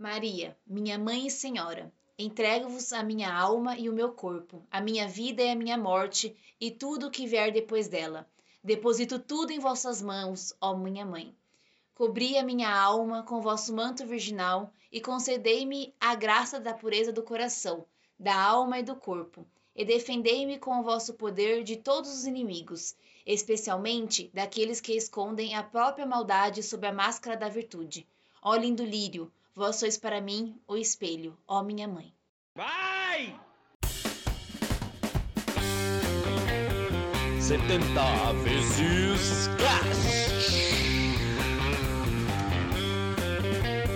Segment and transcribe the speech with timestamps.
[0.00, 5.06] Maria, minha mãe e senhora, entrego-vos a minha alma e o meu corpo, a minha
[5.06, 8.26] vida e a minha morte, e tudo o que vier depois dela.
[8.64, 11.36] Deposito tudo em vossas mãos, ó minha mãe.
[11.94, 17.22] Cobri a minha alma com vosso manto virginal e concedei-me a graça da pureza do
[17.22, 17.84] coração,
[18.18, 19.46] da alma e do corpo,
[19.76, 22.96] e defendei-me com o vosso poder de todos os inimigos,
[23.26, 28.08] especialmente daqueles que escondem a própria maldade sob a máscara da virtude.
[28.42, 32.12] Ó lindo lírio, vós sois para mim o espelho, ó minha mãe.
[32.56, 33.38] Vai!
[37.50, 40.30] 70 vezes cash.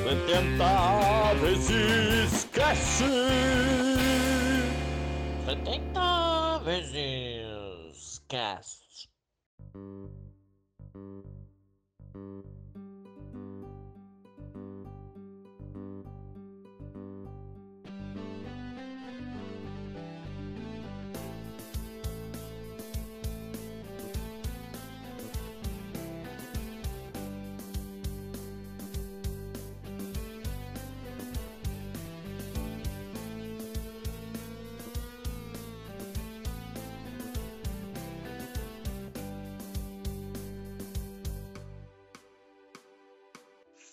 [0.03, 2.99] 70 vezes cash.
[5.47, 9.09] 70 vezes cast.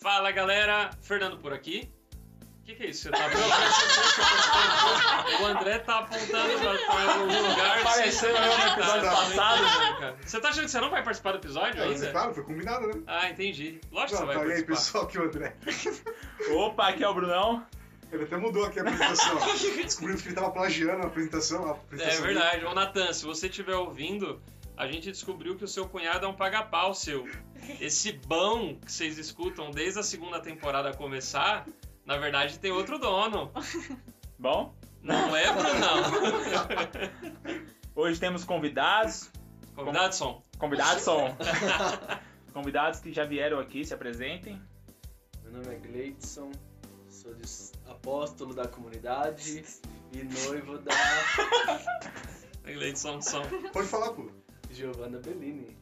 [0.02, 1.91] Fala galera, Fernando por aqui.
[2.61, 3.03] O que, que é isso?
[3.03, 3.17] Você tá
[5.41, 7.83] O André tá apontando pra, pra algum lugar.
[7.83, 9.63] Pareceu eu no episódio Tá, passado.
[9.63, 10.16] tá, cara.
[10.23, 12.11] Você tá achando que você não vai participar do episódio É, ainda?
[12.11, 12.94] claro, foi combinado, né?
[13.07, 13.79] Ah, entendi.
[13.91, 14.75] Lógico Não, que você tá vai aí, participar.
[14.75, 15.55] pessoal, aqui é o André.
[16.55, 17.66] Opa, aqui é o Brunão.
[18.11, 19.38] Ele até mudou aqui a apresentação.
[19.83, 21.66] Descobrimos que ele tava plagiando a apresentação.
[21.66, 22.66] A É apresentação verdade.
[22.66, 24.41] Ô, Natan, se você estiver ouvindo,
[24.77, 27.27] a gente descobriu que o seu cunhado é um paga-pau seu.
[27.80, 31.67] Esse bão que vocês escutam desde a segunda temporada começar,
[32.05, 33.52] na verdade tem outro dono.
[34.39, 36.02] Bom, Não é, Brunão?
[37.95, 39.30] hoje temos convidados.
[39.75, 40.44] Convidado, som.
[40.57, 41.35] Convidados são.
[42.53, 44.62] convidados que já vieram aqui, se apresentem.
[45.44, 46.51] Meu nome é Gleidson,
[47.09, 47.44] sou de
[47.88, 49.63] apóstolo da comunidade
[50.13, 51.72] e noivo da som.
[53.41, 53.69] aqui.
[53.74, 54.29] Pode falar, pô.
[54.71, 55.77] Giovanna Bellini.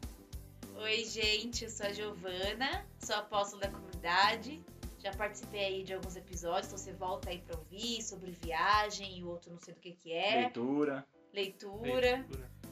[0.76, 4.60] Oi, gente, eu sou a Giovana, sou apóstola da comunidade.
[4.98, 9.24] Já participei aí de alguns episódios, então você volta aí pra ouvir sobre viagem e
[9.24, 11.06] o outro não sei do que que é, Leitura.
[11.32, 12.26] leitura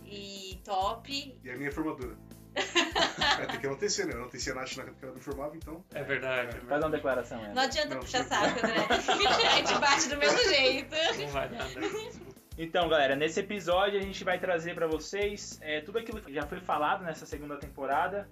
[0.05, 1.39] e top.
[1.43, 2.17] E a minha formadura.
[3.41, 4.13] é, tem que enaltecer, né?
[4.15, 5.85] Eu enalteci a Nath na época que ela me formava, então.
[5.93, 6.57] É verdade.
[6.57, 7.63] é Faz uma declaração, Não Ela.
[7.63, 8.75] adianta Não, puxar saco, né?
[8.89, 10.95] A gente bate do mesmo jeito.
[11.19, 11.81] Não vai dar, né?
[12.59, 16.45] Então, galera, nesse episódio a gente vai trazer pra vocês é, tudo aquilo que já
[16.45, 18.29] foi falado nessa segunda temporada,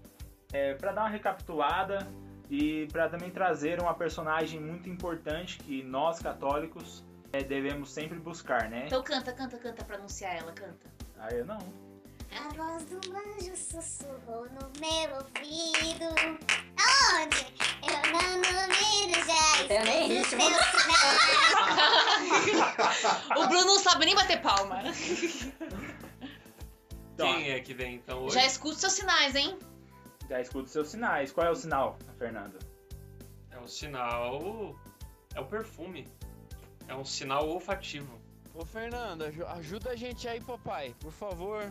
[0.53, 2.05] é, para dar uma recapitulada
[2.51, 8.69] e para também trazer uma personagem muito importante que nós católicos é, devemos sempre buscar,
[8.69, 8.87] né?
[8.87, 10.91] Então canta, canta, canta pra anunciar ela, canta.
[11.21, 11.59] Ah, eu não.
[12.39, 16.05] A voz do anjo sussurrou no meu ouvido.
[16.79, 17.47] Aonde?
[17.83, 19.67] Eu não duvido já.
[19.69, 20.43] Tem nem ritmo.
[23.37, 24.83] O Bruno não sabe nem bater palma.
[27.17, 28.35] Quem é que vem então hoje?
[28.35, 29.59] Já escuta seus sinais, hein?
[30.29, 31.33] Já escuta os seus sinais.
[31.33, 32.59] Qual é o sinal, Fernando?
[33.51, 34.77] É um sinal.
[35.35, 36.07] É o perfume.
[36.89, 38.19] É um sinal olfativo.
[38.55, 41.71] Ô Fernando, aju- ajuda a gente aí, papai, por favor.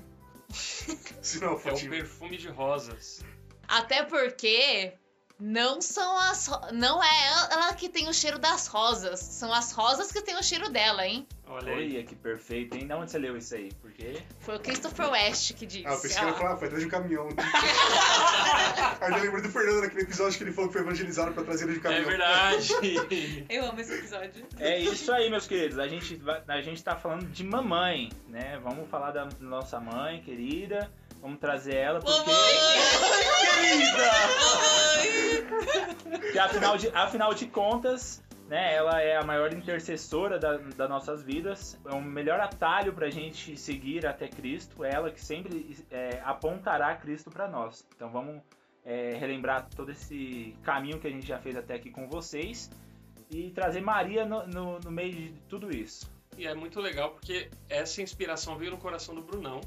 [1.21, 1.91] Se não, É o Fatinho.
[1.91, 3.23] perfume de rosas.
[3.67, 4.93] Até porque
[5.39, 6.49] não são as.
[6.73, 9.19] Não é ela- que tem o cheiro das rosas.
[9.19, 11.27] São as rosas que têm o cheiro dela, hein?
[11.47, 11.95] Olha aí.
[11.97, 12.87] Olha que perfeito, hein?
[12.87, 13.71] De onde você leu isso aí?
[13.81, 15.85] Porque Foi o Christopher West que disse.
[15.85, 17.27] Ah, eu pensei que ela falava, foi atrás de um caminhão.
[19.01, 21.43] Aí eu já lembrei do Fernando naquele episódio que ele falou que foi evangelizado pra
[21.43, 22.05] trazer ele de É caminhão.
[22.05, 23.45] verdade.
[23.49, 24.45] Eu amo esse episódio.
[24.59, 25.77] É isso aí, meus queridos.
[25.79, 28.57] A gente, a gente tá falando de mamãe, né?
[28.63, 30.89] Vamos falar da nossa mãe querida.
[31.25, 32.29] Vamos trazer ela porque.
[33.55, 34.11] Querida!
[36.31, 38.75] Que afinal de, afinal de contas, né?
[38.75, 41.79] Ela é a maior intercessora da, das nossas vidas.
[41.83, 44.83] É o melhor atalho pra gente seguir até Cristo.
[44.83, 47.83] É ela que sempre é, apontará Cristo pra nós.
[47.95, 48.39] Então vamos
[48.85, 52.69] é, relembrar todo esse caminho que a gente já fez até aqui com vocês
[53.31, 56.07] e trazer Maria no, no, no meio de tudo isso.
[56.37, 59.61] E é muito legal porque essa inspiração veio no coração do Brunão.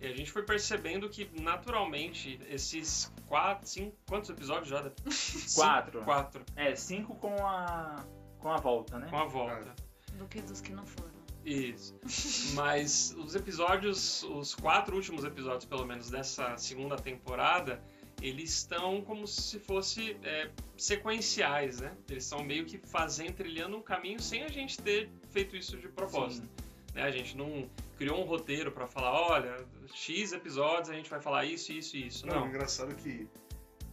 [0.00, 3.96] E a gente foi percebendo que, naturalmente, esses quatro, cinco...
[4.06, 4.80] Quantos episódios já?
[5.54, 5.98] Quatro.
[5.98, 6.44] Cinco, quatro.
[6.56, 8.04] É, cinco com a
[8.40, 9.06] com a volta, né?
[9.08, 9.74] Com a volta.
[10.14, 11.10] Do que dos que não foram.
[11.44, 11.94] Isso.
[12.54, 17.82] Mas os episódios, os quatro últimos episódios, pelo menos, dessa segunda temporada,
[18.20, 21.94] eles estão como se fosse é, sequenciais, né?
[22.08, 25.88] Eles estão meio que fazendo, trilhando um caminho sem a gente ter feito isso de
[25.88, 26.48] propósito.
[26.94, 27.02] Né?
[27.02, 27.68] A gente não
[28.00, 29.54] criou um roteiro para falar, olha,
[29.92, 32.26] X episódios a gente vai falar isso, isso e isso.
[32.26, 32.44] Não, Não.
[32.44, 33.28] o engraçado é que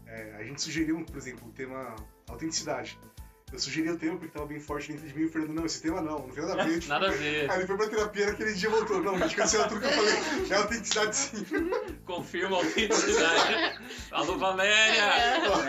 [0.05, 1.93] é, a gente sugeriu, por exemplo, o tema
[2.29, 2.97] autenticidade.
[3.51, 5.65] Eu sugeri o tema porque tava bem forte dentro de mim e o Fernando, não,
[5.65, 6.79] esse tema não, não tem nada a ver.
[6.79, 7.51] tipo, Nada a ver.
[7.51, 9.01] Aí ele foi pra terapia naquele dia e voltou.
[9.01, 10.51] Não, a gente cancelou tudo que eu falei.
[10.51, 11.45] É autenticidade sim.
[12.05, 13.79] Confirma a autenticidade.
[14.11, 15.01] Alô, Valéria!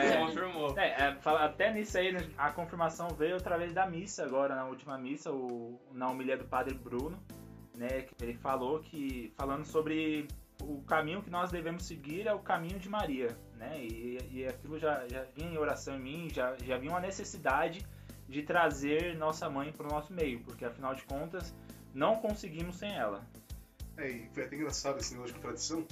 [0.00, 0.16] É.
[0.16, 0.78] Confirmou.
[0.78, 4.64] É, é, fala- até nisso aí, né, a confirmação veio através da missa agora, na
[4.66, 7.20] última missa, o, na humilha do padre Bruno,
[7.78, 10.26] né, que ele falou que, falando sobre
[10.60, 14.78] o caminho que nós devemos seguir é o caminho de Maria, né, e, e aquilo
[14.78, 17.86] já, já vinha em oração em mim, já, já havia uma necessidade
[18.28, 21.54] de trazer nossa mãe para o nosso meio, porque afinal de contas,
[21.94, 23.24] não conseguimos sem ela.
[23.96, 25.86] É, e foi até engraçado esse negócio de contradição,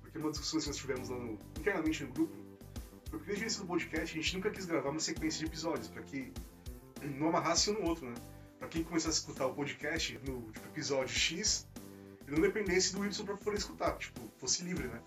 [0.00, 2.34] porque uma discussão que nós tivemos lá no, internamente no grupo,
[3.10, 5.88] porque desde o início do podcast a gente nunca quis gravar uma sequência de episódios,
[5.88, 6.32] pra que
[7.02, 8.14] não amarrasse um no outro, né?
[8.74, 11.64] Quem começasse a escutar o podcast no tipo, episódio X,
[12.26, 15.00] ele não dependesse do Wilson pra poder escutar, tipo, fosse livre, né?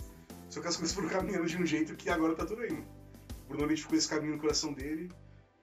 [0.49, 2.71] Só que as coisas foram caminhando de um jeito que agora tá tudo aí.
[2.71, 5.11] O Bruno identificou esse caminho no coração dele,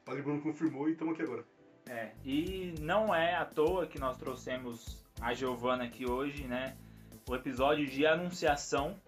[0.02, 1.46] o Padre Bruno confirmou e estamos aqui agora.
[1.86, 6.76] É, e não é à toa que nós trouxemos a Giovana aqui hoje, né?
[7.26, 9.00] O episódio de Anunciação,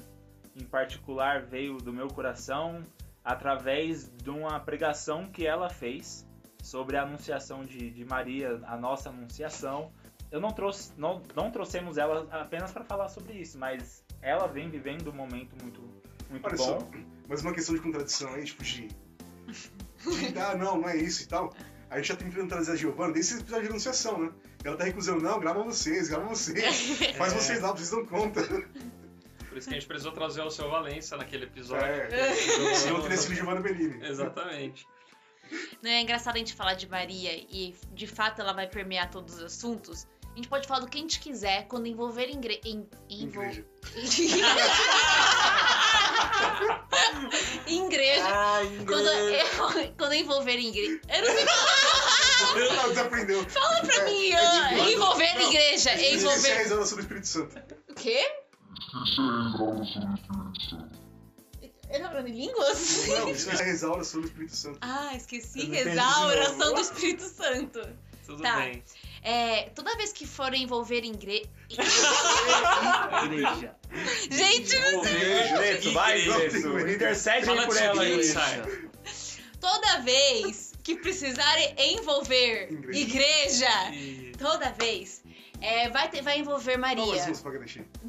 [0.59, 2.83] em particular, veio do meu coração
[3.23, 6.27] através de uma pregação que ela fez
[6.67, 9.93] sobre a anunciação de, de Maria, a nossa anunciação.
[10.31, 14.69] Eu não trouxe, não, não trouxemos ela apenas para falar sobre isso, mas ela vem
[14.69, 15.81] vivendo um momento muito,
[16.29, 16.65] muito Olha bom.
[16.65, 16.89] só,
[17.29, 18.89] mas uma questão de contradição aí, tipo, de.
[18.89, 21.55] de ah, não, não é isso e tal.
[21.89, 24.33] A gente já tem tentando trazer a Giovana desde esse episódio de anunciação, né?
[24.65, 26.59] Ela tá recusando, não, grava vocês, grava vocês.
[27.17, 27.39] Faz É.
[27.39, 28.43] vocês lá, vocês dão conta.
[28.43, 31.87] Por isso que a gente precisou trazer o seu Valença naquele episódio.
[31.87, 32.35] É,
[32.75, 34.05] se não teria sido Giovana Bellini.
[34.05, 34.85] Exatamente.
[35.83, 39.35] Não é engraçado a gente falar de Maria e de fato ela vai permear todos
[39.37, 40.07] os assuntos.
[40.33, 42.61] A gente pode falar do que a gente quiser quando envolver ingre...
[42.65, 42.87] em...
[43.09, 43.65] envol- Igreja.
[47.67, 48.25] igreja.
[48.29, 51.01] Ah, Quando, eu- quando envolver igreja.
[51.09, 51.47] Eu não sei
[52.69, 53.45] Ela desaprendeu.
[53.49, 54.31] fala pra mim.
[54.33, 55.95] é tipo- envolver não, igreja.
[55.95, 56.69] Isso é Envolver.
[56.87, 57.57] sobre o Espírito Santo.
[57.91, 58.31] O quê?
[58.93, 59.05] Eu
[59.57, 59.83] tô
[62.09, 63.07] falando em línguas?
[63.09, 64.79] Não, isso é oração do Espírito Santo.
[64.81, 65.67] Ah, esqueci.
[65.95, 67.81] Não oração do Espírito Santo.
[68.27, 68.57] Tudo Tá.
[68.57, 68.83] bem.
[69.23, 71.49] É, toda vez que forem envolver igreja.
[73.25, 73.77] igreja.
[74.31, 76.61] Gente, Gleito, vai, Igreja.
[76.69, 76.91] Gleito.
[76.91, 78.69] Intercede Fala aí por ela, igreja.
[79.61, 82.99] Toda vez que precisarem envolver Igreja.
[83.01, 85.23] igreja, toda vez,
[85.61, 87.05] é, vai, ter, vai envolver Maria.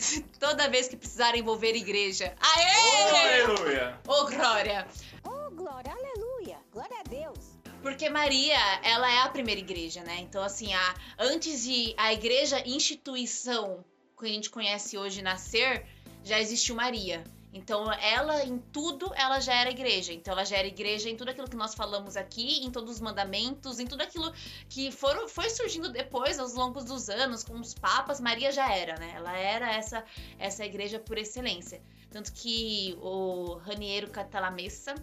[0.40, 2.36] Toda vez que precisarem envolver igreja.
[2.40, 3.44] Aê!
[3.46, 4.00] Aleluia.
[4.08, 4.88] Ô, Glória!
[5.24, 6.58] Oh, glória, aleluia.
[6.72, 7.58] Glória a Deus.
[7.82, 10.20] Porque Maria, ela é a primeira igreja, né?
[10.20, 13.84] Então, assim, a, antes de a igreja instituição
[14.18, 15.86] que a gente conhece hoje nascer,
[16.24, 17.24] já existiu Maria.
[17.58, 20.14] Então, ela em tudo, ela já era igreja.
[20.14, 23.02] Então, ela já era igreja em tudo aquilo que nós falamos aqui, em todos os
[23.02, 24.32] mandamentos, em tudo aquilo
[24.70, 28.22] que foram, foi surgindo depois, aos longos dos anos, com os papas.
[28.22, 29.14] Maria já era, né?
[29.16, 30.04] Ela era essa,
[30.38, 31.82] essa igreja por excelência.
[32.12, 34.94] Tanto que o Raniero Catalamessa,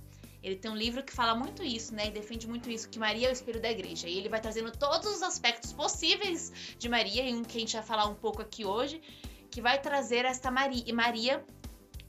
[0.40, 2.06] ele tem um livro que fala muito isso, né?
[2.06, 4.06] E defende muito isso, que Maria é o espelho da igreja.
[4.06, 7.74] E ele vai trazendo todos os aspectos possíveis de Maria, e um que a gente
[7.74, 9.02] vai falar um pouco aqui hoje,
[9.50, 11.44] que vai trazer esta Maria, Maria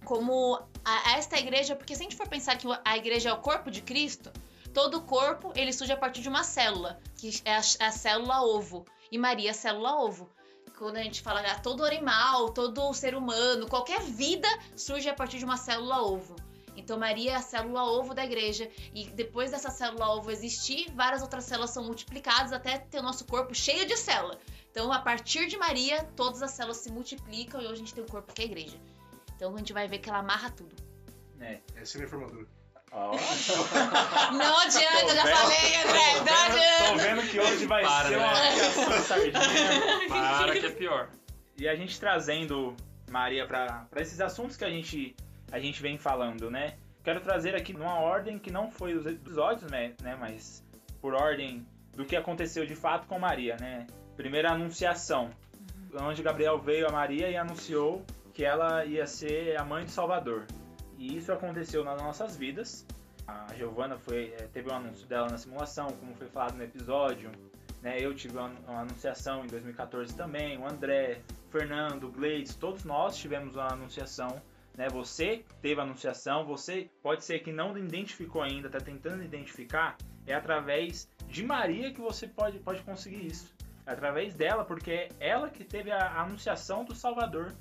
[0.06, 3.42] como a, esta igreja, porque se a gente for pensar que a igreja é o
[3.42, 4.32] corpo de Cristo,
[4.74, 8.86] todo corpo ele surge a partir de uma célula, que é a, a célula ovo.
[9.12, 10.30] E Maria é a célula ovo.
[10.78, 15.38] Quando a gente fala ah, todo animal, todo ser humano, qualquer vida surge a partir
[15.40, 16.36] de uma célula ovo.
[16.76, 21.22] Então Maria é a célula ovo da igreja e depois dessa célula ovo existir, várias
[21.22, 24.38] outras células são multiplicadas até ter o nosso corpo cheio de célula.
[24.72, 28.04] Então a partir de Maria, todas as células se multiplicam e hoje a gente tem
[28.04, 28.78] um corpo que é a igreja.
[29.36, 30.76] Então a gente vai ver que ela amarra tudo.
[31.40, 31.60] É.
[31.76, 32.46] Essa é a minha.
[34.32, 37.04] Não adianta, Tô já vendo, falei, André, não vendo, tô adianta.
[37.04, 38.86] vendo que hoje vai Para, ser né?
[38.86, 39.34] uma sardinha.
[40.08, 41.10] para que é pior.
[41.58, 42.74] E a gente trazendo
[43.12, 45.14] Maria para esses assuntos que a gente,
[45.52, 46.78] a gente vem falando, né?
[47.04, 49.94] Quero trazer aqui numa ordem que não foi os episódios, né?
[50.02, 50.64] né, Mas
[51.02, 53.86] por ordem do que aconteceu de fato com Maria, né?
[54.16, 55.32] Primeira anunciação.
[55.94, 60.46] Onde Gabriel veio a Maria e anunciou que ela ia ser a mãe de Salvador.
[60.98, 62.86] E isso aconteceu nas nossas vidas.
[63.26, 67.32] A Giovana foi, eh, teve o anúncio dela na simulação, como foi falado no episódio.
[67.82, 67.98] Né?
[68.00, 70.60] Eu tive uma, uma anunciação em 2014 também.
[70.60, 74.40] O André, o Fernando, o Gleides, todos nós tivemos uma anunciação
[74.78, 74.90] né?
[74.90, 80.34] Você teve a anunciação, você pode ser que não identificou ainda, está tentando identificar, é
[80.34, 83.56] através de Maria que você pode, pode conseguir isso.
[83.86, 87.54] É através dela, porque é ela que teve a anunciação do Salvador.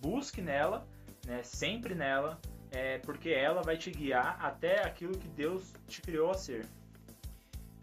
[0.00, 0.86] Busque nela,
[1.26, 1.42] né?
[1.42, 2.40] Sempre nela,
[2.70, 6.66] é, porque ela vai te guiar até aquilo que Deus te criou a ser.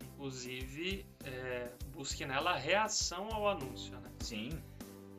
[0.04, 4.10] Inclusive, é, busque nela a reação ao anúncio, né?
[4.22, 4.50] Sim,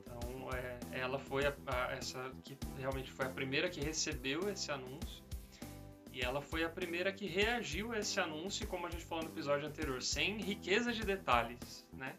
[0.01, 4.71] Então, é, ela foi a, a- essa que realmente foi a primeira que recebeu esse
[4.73, 5.25] anúncio.
[6.13, 9.31] E ela foi a primeira que reagiu a esse anúncio, como a gente falou no
[9.31, 12.15] episódio anterior, sem riqueza de detalhes, né?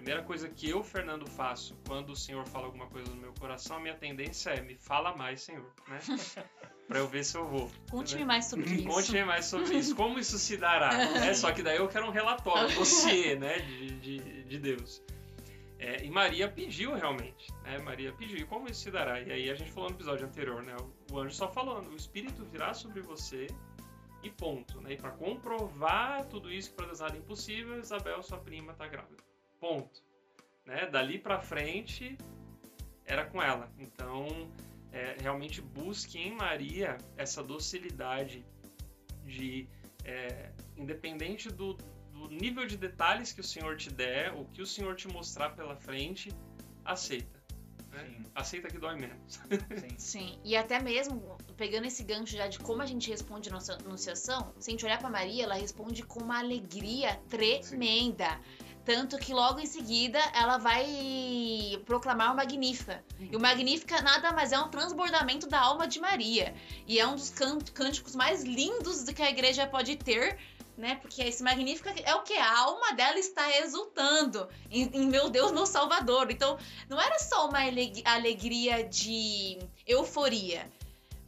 [0.00, 3.76] Primeira coisa que eu, Fernando, faço quando o Senhor fala alguma coisa no meu coração,
[3.76, 5.98] a minha tendência é me fala mais, Senhor, né?
[6.88, 7.70] Pra eu ver se eu vou.
[7.90, 8.88] Conte-me mais sobre isso.
[8.88, 9.94] Conte mais sobre isso.
[9.94, 10.88] Como isso se dará?
[11.20, 11.34] né?
[11.34, 13.58] Só que daí eu quero um relatório, um dossiê, né?
[13.58, 15.02] De, de, de Deus.
[15.78, 17.52] É, e Maria pediu realmente.
[17.62, 17.78] Né?
[17.78, 18.38] Maria pediu.
[18.38, 19.20] E como isso se dará?
[19.20, 20.74] E aí a gente falou no episódio anterior, né?
[21.12, 23.48] O anjo só falando: o Espírito virá sobre você
[24.22, 24.80] e ponto.
[24.80, 24.94] Né?
[24.94, 28.88] E para comprovar tudo isso que para Deus nada é impossível, Isabel, sua prima, tá
[28.88, 29.29] grávida.
[29.60, 30.02] Ponto.
[30.64, 30.86] Né?
[30.86, 32.16] Dali para frente
[33.04, 33.70] era com ela.
[33.78, 34.50] Então
[34.92, 38.44] é, realmente busque em Maria essa docilidade
[39.24, 39.68] de
[40.04, 44.66] é, independente do, do nível de detalhes que o Senhor te der, o que o
[44.66, 46.32] Senhor te mostrar pela frente,
[46.84, 47.40] aceita.
[47.90, 48.04] né?
[48.04, 48.22] Sim.
[48.34, 49.40] Aceita que dói menos.
[49.78, 49.96] sim.
[49.98, 54.52] Sim, e até mesmo pegando esse gancho já de como a gente responde nossa anunciação,
[54.58, 58.40] se a gente olhar pra Maria, ela responde com uma alegria tremenda.
[58.92, 63.04] Tanto que logo em seguida ela vai proclamar o Magnífica.
[63.20, 66.52] E o Magnífica nada mais é um transbordamento da alma de Maria.
[66.88, 67.30] E é um dos
[67.72, 70.36] cânticos mais lindos que a igreja pode ter,
[70.76, 70.96] né?
[70.96, 72.34] Porque esse Magnífica é o que?
[72.34, 76.28] A alma dela está exultando em, em meu Deus, meu Salvador.
[76.28, 79.56] Então, não era só uma aleg- alegria de
[79.86, 80.68] euforia.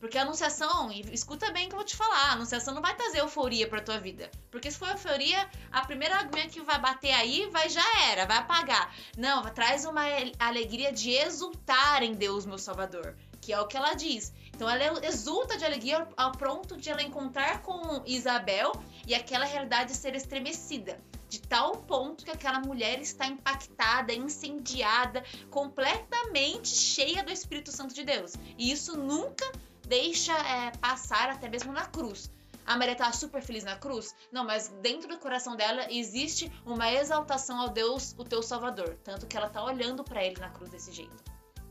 [0.02, 3.18] Porque a anunciação, escuta bem que eu vou te falar, a anunciação não vai trazer
[3.18, 4.28] euforia pra tua vida.
[4.50, 8.38] Porque se for euforia, a primeira aguinha que vai bater aí vai já era, vai
[8.38, 8.92] apagar.
[9.16, 10.02] Não, traz uma
[10.40, 13.14] alegria de exultar em Deus, meu Salvador.
[13.40, 14.32] Que é o que ela diz.
[14.52, 18.72] Então ela exulta de alegria ao ponto de ela encontrar com Isabel
[19.06, 20.98] e aquela realidade ser estremecida.
[21.28, 28.02] De tal ponto que aquela mulher está impactada, incendiada, completamente cheia do Espírito Santo de
[28.02, 28.32] Deus.
[28.58, 29.48] E isso nunca
[29.86, 32.30] deixa é, passar até mesmo na cruz.
[32.64, 34.14] A Maria tá super feliz na cruz?
[34.30, 38.96] Não, mas dentro do coração dela existe uma exaltação ao Deus, o teu Salvador.
[39.02, 41.24] Tanto que ela tá olhando pra ele na cruz desse jeito.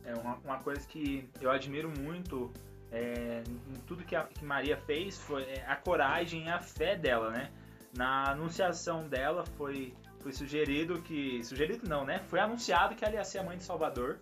[0.04, 2.52] É uma, uma coisa que eu admiro muito
[2.92, 6.96] é, em tudo que, a, que Maria fez foi é, a coragem e a fé
[6.98, 7.50] dela, né?
[7.96, 11.44] Na anunciação dela foi, foi sugerido que.
[11.44, 12.20] Sugerido não, né?
[12.28, 14.20] Foi anunciado que ela ia ser a mãe de Salvador.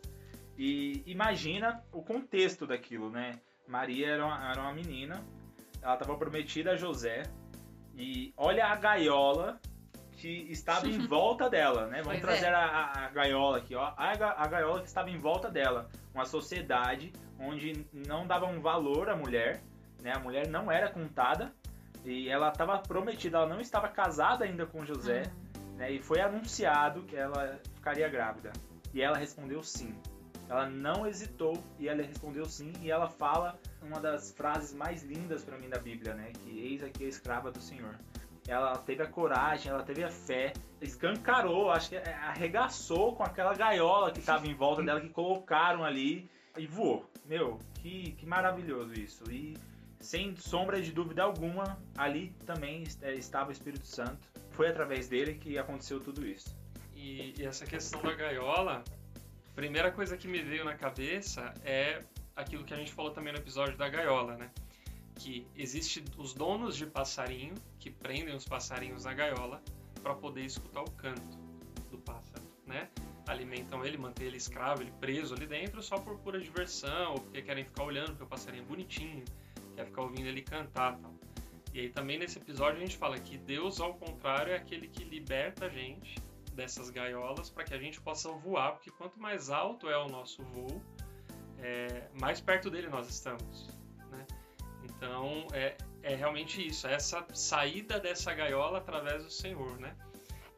[0.58, 3.39] E imagina o contexto daquilo, né?
[3.69, 5.23] Maria era uma, era uma menina,
[5.81, 7.23] ela estava prometida a José.
[7.95, 9.59] E olha a gaiola
[10.13, 12.01] que estava em volta dela, né?
[12.01, 12.55] Vamos Pois trazer é.
[12.55, 13.93] a, a- gaiola aqui, ó.
[13.95, 15.89] A, a gaiola que estava em volta dela.
[16.13, 19.61] Uma sociedade onde não davam valor à mulher,
[20.01, 20.11] né?
[20.15, 21.53] A mulher não era contada
[22.03, 25.23] e ela estava prometida, ela não estava casada ainda com José,
[25.75, 25.91] né?
[25.91, 28.51] E foi anunciado que ela ficaria grávida.
[28.93, 29.93] E ela respondeu sim.
[30.49, 32.73] Ela não hesitou e ela respondeu sim.
[32.81, 36.31] E ela fala uma das frases mais lindas para mim da Bíblia, né?
[36.43, 37.95] Que eis aqui a escrava do Senhor.
[38.47, 43.53] Ela teve a coragem, ela teve a fé, escancarou, acho que é, arregaçou com aquela
[43.53, 46.27] gaiola que estava em volta dela, que colocaram ali
[46.57, 47.07] e voou.
[47.25, 49.23] Meu, que, que maravilhoso isso.
[49.31, 49.55] E
[49.99, 54.27] sem sombra de dúvida alguma, ali também é, estava o Espírito Santo.
[54.49, 56.57] Foi através dele que aconteceu tudo isso.
[56.95, 58.83] E, e essa questão da gaiola,
[59.59, 62.01] primeira coisa que me veio na cabeça é
[62.33, 64.49] aquilo que a gente falou também no episódio da gaiola, né?
[65.15, 69.61] Que existe os donos de passarinho que prendem os passarinhos na gaiola
[70.01, 71.37] para poder escutar o canto
[71.91, 72.87] do pássaro, né?
[73.27, 77.41] Alimentam ele, mantêm ele escravo, ele preso ali dentro só por pura diversão, ou porque
[77.41, 79.25] querem ficar olhando porque o passarinho é bonitinho,
[79.75, 81.13] quer ficar ouvindo ele cantar, tal.
[81.73, 85.03] E aí também nesse episódio a gente fala que Deus, ao contrário, é aquele que
[85.03, 86.15] liberta a gente
[86.59, 90.43] dessas gaiolas para que a gente possa voar, porque quanto mais alto é o nosso
[90.43, 90.81] voo,
[91.57, 93.69] é, mais perto dele nós estamos.
[94.11, 94.27] Né?
[94.83, 99.79] Então é, é realmente isso, é essa saída dessa gaiola através do Senhor.
[99.79, 99.95] Né?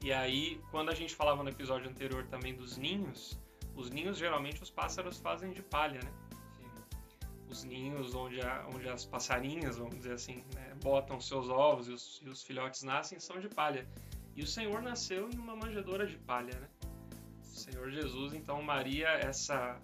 [0.02, 3.40] E aí, quando a gente falava no episódio anterior também dos ninhos,
[3.76, 6.12] os ninhos geralmente os pássaros fazem de palha, né?
[7.48, 11.92] Os ninhos onde, a- onde as passarinhas, vamos dizer assim, né, botam seus ovos e
[11.92, 13.86] os, e os filhotes nascem são de palha.
[14.36, 16.70] E o Senhor nasceu em uma manjedoura de palha, né?
[17.42, 19.80] O Senhor Jesus, então Maria, essa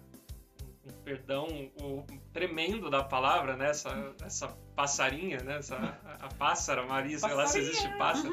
[1.04, 1.46] perdão
[1.80, 3.70] o tremendo da palavra, né?
[3.70, 5.58] Essa, essa passarinha, né?
[5.58, 8.32] Essa, a, a pássara, Maria, sei lá se existe pássaro.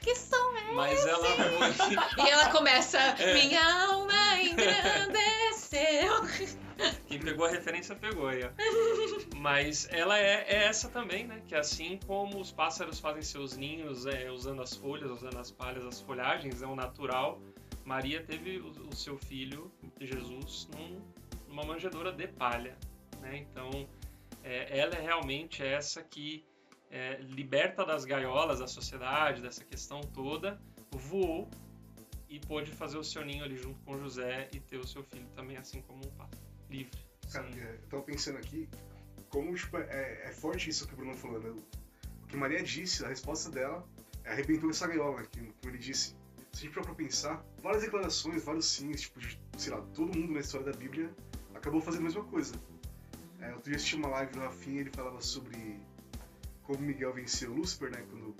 [0.00, 2.24] Que som é Mas ela foi.
[2.24, 3.34] E ela começa, É.
[3.34, 6.60] minha alma engrandeceu.
[7.06, 8.48] Quem pegou a referência pegou aí, ó.
[9.36, 11.42] Mas ela é, é essa também, né?
[11.46, 15.84] Que assim como os pássaros fazem seus ninhos é, usando as folhas, usando as palhas,
[15.84, 17.38] as folhagens, é o natural.
[17.84, 19.70] Maria teve o, o seu filho,
[20.00, 21.02] Jesus, num-
[21.50, 22.76] numa manjedoura de palha,
[23.20, 23.36] né?
[23.36, 23.88] Então,
[24.42, 26.46] é, ela é realmente essa que
[26.90, 30.60] é, liberta das gaiolas da sociedade, dessa questão toda,
[30.92, 31.50] voou
[32.28, 35.26] e pôde fazer o seu ninho ali junto com José e ter o seu filho
[35.34, 36.40] também, assim como um pássaro,
[36.70, 36.98] livre.
[37.32, 38.68] Cara, é, eu tava pensando aqui,
[39.28, 41.50] como tipo, é, é forte isso que o Bruno falou, né?
[42.22, 43.84] O que Maria disse, a resposta dela,
[44.24, 45.22] é, arrebentou essa gaiola?
[45.24, 46.14] Que, como ele disse.
[46.52, 50.16] Se a gente for pra pensar, várias declarações, vários sims, tipo, de, sei lá, todo
[50.16, 51.14] mundo na história da Bíblia
[51.60, 52.54] acabou fazendo a mesma coisa.
[53.40, 55.78] É, outro dia eu assisti uma live do Rafinha ele falava sobre
[56.62, 58.04] como Miguel venceu Lúcifer, né?
[58.10, 58.34] Quando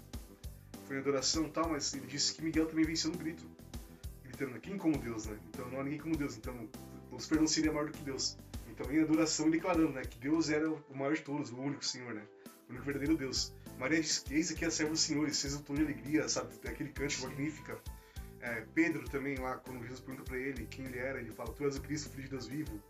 [0.87, 3.45] foi em adoração e tal, mas ele disse que Miguel também venceu no grito.
[4.25, 5.39] Gritando, quem como Deus, né?
[5.49, 6.69] Então não há ninguém como Deus, então
[7.13, 8.37] Lúcifer não seria maior do que Deus.
[8.69, 10.03] Então em adoração declarando, né?
[10.03, 12.23] Que Deus era o maior de todos, o único Senhor, né?
[12.69, 13.53] O único verdadeiro Deus.
[13.79, 16.29] Maria diz que eis aqui é a serva do Senhor, e se exultou de alegria,
[16.29, 16.55] sabe?
[16.65, 17.81] Aquele cântico magnífica.
[18.41, 21.65] É, Pedro também lá, quando Jesus pergunta pra ele quem ele era, ele fala, tu
[21.65, 22.81] és o Cristo, filho de Deus vivo.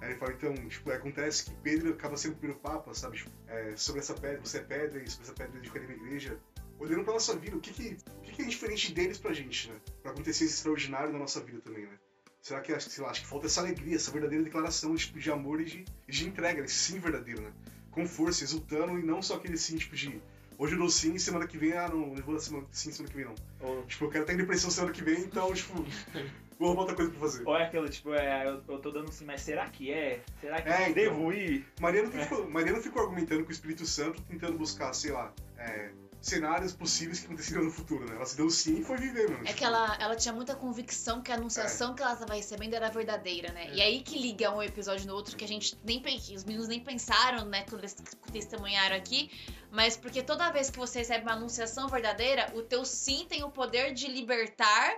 [0.00, 3.18] Aí ele fala, então, tipo, acontece que Pedro acaba sendo o primeiro papa, sabe?
[3.18, 6.38] Tipo, é, sobre essa pedra, você é pedra, e sobre essa pedra edificaria minha igreja.
[6.78, 9.70] Olhando pra nossa vida, o que que, o que que é diferente deles pra gente,
[9.70, 9.76] né?
[10.02, 11.98] Pra acontecer esse extraordinário na nossa vida também, né?
[12.40, 15.60] Será que, sei lá, acho que falta essa alegria, essa verdadeira declaração tipo, de amor
[15.60, 17.52] e de, e de entrega, esse sim verdadeiro, né?
[17.90, 20.20] Com força, exultando, e não só aquele sim, tipo, de
[20.56, 23.10] hoje eu dou sim, semana que vem, ah, não, eu vou dar semana, sim semana
[23.10, 23.34] que vem, não.
[23.60, 25.74] Ou, Tipo, eu quero estar em depressão semana que vem, então, tipo,
[26.60, 27.48] vou arrumar outra coisa pra fazer.
[27.48, 30.20] ou é aquilo, tipo, é, eu, eu tô dando sim, mas será que é?
[30.40, 30.92] Será que É, então.
[30.92, 31.66] devo ir?
[31.80, 35.32] Maria não, ficou, Maria não ficou argumentando com o Espírito Santo, tentando buscar, sei lá,
[35.56, 35.90] é,
[36.20, 38.14] cenários possíveis que aconteceriam no futuro, né?
[38.14, 39.42] Ela se deu sim e foi viver, mano.
[39.46, 42.90] É que ela, ela tinha muita convicção que a anunciação que ela estava recebendo era
[42.90, 43.70] verdadeira, né?
[43.72, 46.02] E aí que liga um episódio no outro que a gente nem
[46.34, 47.96] os meninos nem pensaram, né, quando eles
[48.30, 49.30] testemunharam aqui,
[49.70, 53.50] mas porque toda vez que você recebe uma anunciação verdadeira, o teu sim tem o
[53.50, 54.94] poder de libertar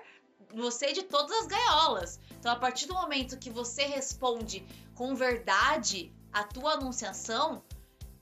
[0.55, 2.21] você de todas as gaiolas.
[2.39, 7.63] Então, a partir do momento que você responde com verdade a tua anunciação,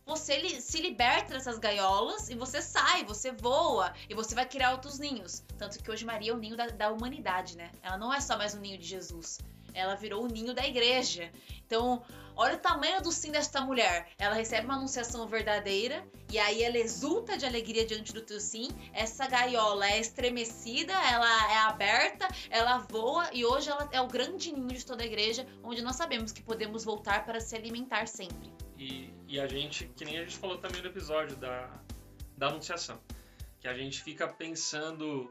[0.04, 4.98] você se liberta dessas gaiolas e você sai, você voa e você vai criar outros
[4.98, 5.44] ninhos.
[5.56, 7.70] Tanto que hoje Maria é o ninho da, da humanidade, né?
[7.82, 9.38] Ela não é só mais o ninho de Jesus.
[9.74, 11.30] Ela virou o ninho da igreja.
[11.66, 12.02] Então,
[12.34, 14.08] olha o tamanho do sim desta mulher.
[14.18, 18.68] Ela recebe uma anunciação verdadeira e aí ela exulta de alegria diante do teu sim.
[18.92, 24.52] Essa gaiola é estremecida, ela é aberta, ela voa e hoje ela é o grande
[24.52, 28.52] ninho de toda a igreja, onde nós sabemos que podemos voltar para se alimentar sempre.
[28.78, 31.70] E, e a gente, que nem a gente falou também no episódio da,
[32.36, 32.98] da Anunciação,
[33.60, 35.30] que a gente fica pensando.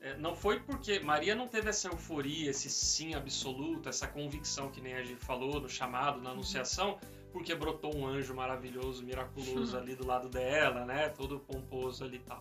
[0.00, 4.80] É, não foi porque Maria não teve essa euforia, esse sim absoluto, essa convicção que
[4.80, 6.98] nem a gente falou no chamado, na Anunciação,
[7.32, 11.08] porque brotou um anjo maravilhoso, miraculoso ali do lado dela, né?
[11.10, 12.40] Todo pomposo ali e tal.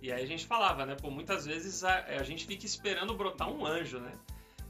[0.00, 0.94] E aí a gente falava, né?
[0.94, 4.12] Pô, muitas vezes a, a gente fica esperando brotar um anjo, né?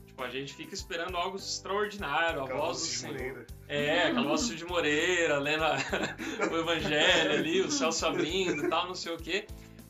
[0.07, 3.13] Tipo, a gente fica esperando algo extraordinário, a Aquela voz do Senhor.
[3.15, 3.47] Moreira.
[3.69, 5.77] É, aquela voz de Moreira, lendo a-
[6.51, 9.47] o evangelho ali, o céu se abrindo e tal, não sei o quê.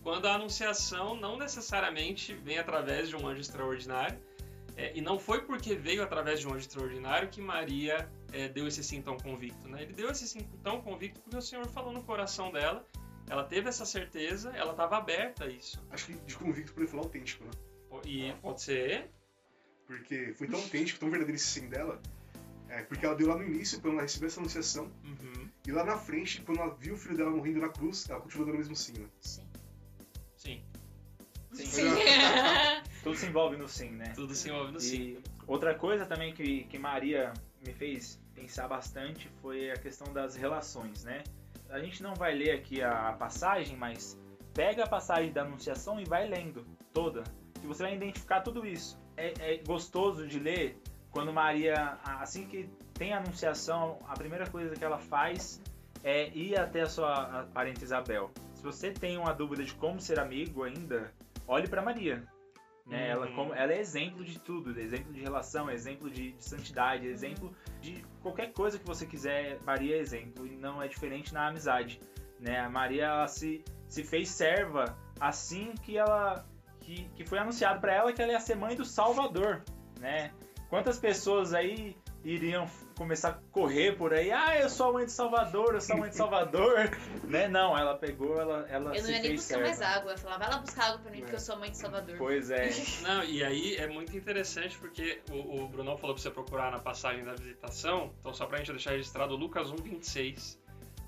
[0.09, 4.18] Quando a anunciação não necessariamente vem através de um anjo extraordinário.
[4.75, 8.66] é, e não foi porque veio através de um anjo extraordinário que Maria é, deu
[8.66, 9.83] esse sim tão convicto, né?
[9.83, 12.87] Ele deu esse sim tão convicto porque o Senhor falou no coração dela.
[13.29, 15.79] Ela teve essa certeza, ela estava aberta a isso.
[15.90, 17.51] Acho que de convicto por ele falar autêntico, né?
[18.07, 19.11] E pode ser
[19.87, 22.01] Porque foi tão autêntico, tão verdadeiro esse sim dela.
[22.71, 25.85] É, porque ela deu lá no início, quando ela recebeu essa anunciação, Uhum, e lá
[25.85, 28.59] na frente, quando ela viu o filho dela morrendo na cruz, ela continuou dando o
[28.59, 29.07] mesmo sim, né?
[29.21, 29.42] Sim.
[29.42, 29.48] sim,
[31.53, 31.89] Sim.
[33.03, 34.13] Tudo se envolve no sim, né?
[34.15, 34.97] tudo se envolve no sim.
[34.97, 37.33] E outra coisa também que, que Maria
[37.65, 41.23] me fez pensar bastante foi a questão das relações, né?
[41.71, 44.19] A gente não vai ler aqui a passagem, mas
[44.53, 47.23] pega a passagem da Anunciação e vai lendo toda,
[47.61, 48.99] que você vai identificar tudo isso.
[49.17, 50.81] É, é gostoso de ler
[51.11, 55.63] quando Maria, assim que tem a Anunciação, a primeira coisa que ela faz
[56.03, 58.31] é ir até a sua parente Isabel.
[58.55, 61.13] Se você tem uma dúvida de como ser amigo ainda,
[61.49, 62.23] olhe para Maria.
[62.87, 63.09] Né?
[63.11, 63.35] Ela, Uhum.
[63.35, 68.05] como, ela é exemplo de tudo, exemplo de relação, exemplo de, de santidade, exemplo de
[68.23, 69.59] qualquer coisa que você quiser.
[69.65, 72.01] Maria é exemplo e não é diferente na amizade.
[72.41, 72.61] Né?
[72.61, 76.47] A Maria ela se, se fez serva assim que ela
[76.81, 79.63] que, que foi anunciado para ela que ela ia ser mãe do Salvador,
[80.01, 80.33] né?
[80.71, 84.31] Quantas pessoas aí iriam começar a correr por aí.
[84.31, 86.91] Ah, eu sou a mãe de Salvador, eu sou a mãe de Salvador.
[87.25, 87.47] né?
[87.49, 89.65] Não, ela pegou, ela, ela Eu não ia nem buscar serva.
[89.65, 90.11] mais água.
[90.11, 91.37] Eu ia falar, vai lá buscar água pra mim, porque É.
[91.37, 92.17] eu sou a mãe de Salvador.
[92.19, 92.71] Pois é.
[93.03, 96.79] Não, e aí é muito interessante porque o, o Brunão falou pra você procurar na
[96.81, 98.13] passagem da visitação.
[98.21, 100.59] Então, só pra gente deixar registrado, Lucas 1,26.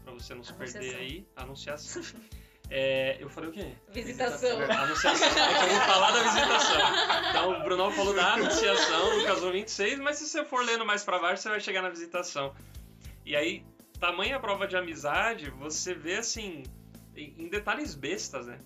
[0.05, 1.27] Pra você não se perder aí.
[1.37, 2.03] Anunciação.
[2.71, 3.67] É, eu falei o quê?
[3.89, 4.61] Visitação.
[4.63, 5.27] Anunciação.
[5.27, 6.81] É que eu vou falar da visitação.
[7.31, 9.97] Então, o Brunão falou da anunciação, Lucas 1,26.
[9.99, 12.55] Mas se você for lendo mais pra baixo, você vai chegar na visitação.
[13.27, 13.65] E aí,
[13.99, 16.63] tamanha prova de amizade, você vê assim,
[17.17, 18.59] em em detalhes bestas, né?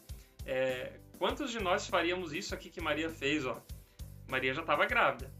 [0.44, 3.62] É, quantos de nós faríamos isso aqui que Maria fez, ó?
[4.28, 5.32] Maria já estava grávida.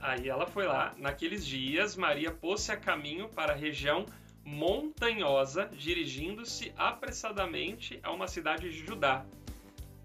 [0.00, 4.04] Aí ela foi lá, naqueles dias, Maria pôs-se a caminho para a região
[4.44, 9.24] montanhosa, dirigindo-se apressadamente a uma cidade de Judá.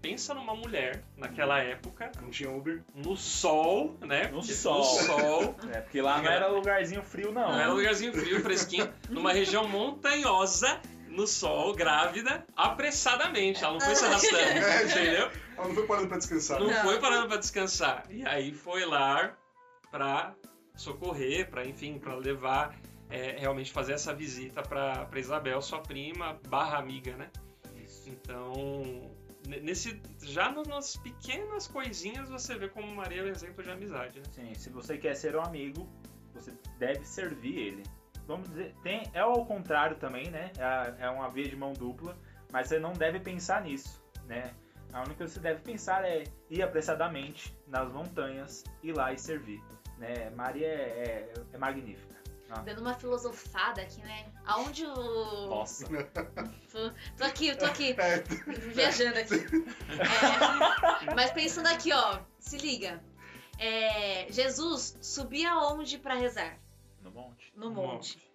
[0.00, 2.84] Pensa numa mulher, naquela época, Não tinha Uber.
[2.94, 4.28] no sol, né?
[4.28, 4.78] No Porque sol.
[4.78, 7.50] No sol, É, porque lá não era lugarzinho frio, não.
[7.50, 13.64] não era um lugarzinho frio, fresquinho, numa região montanhosa, no sol, grávida, apressadamente.
[13.64, 14.36] Ela não foi se arrastando,
[14.88, 15.30] entendeu?
[15.56, 16.60] Ela não foi parando pra descansar.
[16.60, 16.82] Não né?
[16.84, 18.04] foi parando pra descansar.
[18.08, 19.36] E aí foi lá
[19.90, 20.32] pra
[20.76, 22.72] socorrer, pra, enfim, pra levar,
[23.10, 27.30] é, realmente fazer essa visita pra Isabel, sua prima, barra amiga, né?
[27.84, 28.08] Isso.
[28.10, 28.52] Então,
[29.46, 34.18] ne- nesse, já nas pequenas coisinhas você vê como Maria é um exemplo de amizade,
[34.18, 34.24] né?
[34.32, 35.88] Sim, se você quer ser um amigo,
[36.34, 37.82] você deve servir ele.
[38.26, 40.52] Vamos dizer, tem, é ao contrário também, né?
[40.58, 42.16] É, é uma via de mão dupla,
[42.52, 44.52] mas você não deve pensar nisso, né?
[44.92, 49.18] A única coisa que você deve pensar é ir apressadamente nas montanhas, ir lá e
[49.18, 49.62] servir,
[49.98, 50.30] né?
[50.30, 52.07] Maria é, é, é magnífica.
[52.64, 54.26] Dando uma filosofada aqui, né?
[54.46, 55.46] Aonde o.
[55.48, 55.86] Nossa.
[57.16, 57.94] Tô aqui, tô aqui.
[57.98, 58.20] É,
[58.72, 59.34] Viajando aqui.
[61.06, 62.20] É, mas pensando aqui, ó.
[62.38, 63.02] Se liga.
[63.58, 66.58] É, Jesus subia aonde pra rezar?
[67.02, 67.52] No monte.
[67.54, 68.28] No No monte.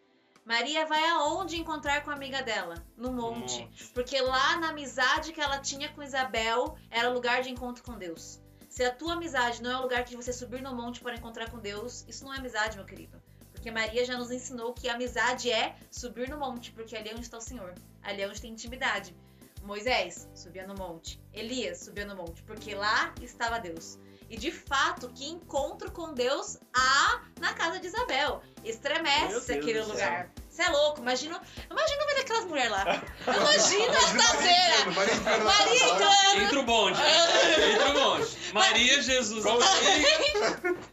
[0.46, 2.76] Maria vai aonde encontrar com a amiga dela?
[2.98, 3.62] No monte.
[3.62, 3.88] monte.
[3.94, 7.98] Porque lá na amizade que ela tinha com Isabel era o lugar de encontro com
[7.98, 8.42] Deus.
[8.70, 11.50] Se a tua amizade não é o lugar de você subir no monte para encontrar
[11.50, 13.22] com Deus, isso não é amizade, meu querido.
[13.64, 17.22] Porque Maria já nos ensinou que amizade é subir no monte, porque ali é onde
[17.22, 17.74] está o Senhor.
[18.02, 19.16] Ali é onde tem intimidade.
[19.62, 21.18] Moisés subia no monte.
[21.32, 23.98] Elias subia no monte, porque lá estava Deus.
[24.30, 28.42] E de fato, que encontro com Deus há na casa de Isabel.
[28.64, 30.30] Estremece aquele lugar.
[30.54, 32.84] Você é louco, imagina, imagina ver aquelas mulheres lá.
[33.26, 34.92] Imagina a estazeira.
[34.94, 36.44] Maria entrando Maria.
[36.44, 37.00] Entra o bonde.
[37.74, 38.38] Entra o bonde.
[38.54, 39.66] Maria, Jesus, Maria,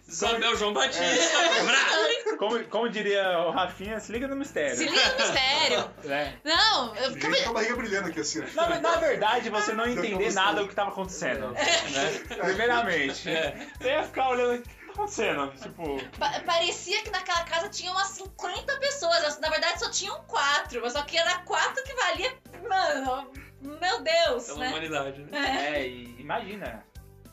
[0.09, 1.63] Isabel, João Batista.
[1.63, 2.37] Vrá.
[2.39, 4.77] Como, como diria o Rafinha, se liga no mistério.
[4.77, 5.91] Se liga no mistério.
[6.09, 6.33] É.
[6.43, 8.41] Não, eu Gente com a barriga brilhando aqui assim.
[8.55, 11.51] Na, na verdade, você não pra entender nada do que estava acontecendo.
[11.51, 12.21] Né?
[12.45, 13.29] Primeiramente.
[13.29, 13.69] É.
[13.79, 14.71] Você ia ficar olhando tá
[15.05, 15.53] acontecendo.
[15.61, 19.39] Tipo, pa- parecia que naquela casa tinha umas 50 pessoas.
[19.41, 20.81] Na verdade, só tinham quatro.
[20.83, 22.39] Mas só que era quatro que valia.
[22.69, 24.69] Mano, meu Deus, Pela né?
[24.69, 25.75] humanidade, né?
[25.77, 26.85] é, e imagina.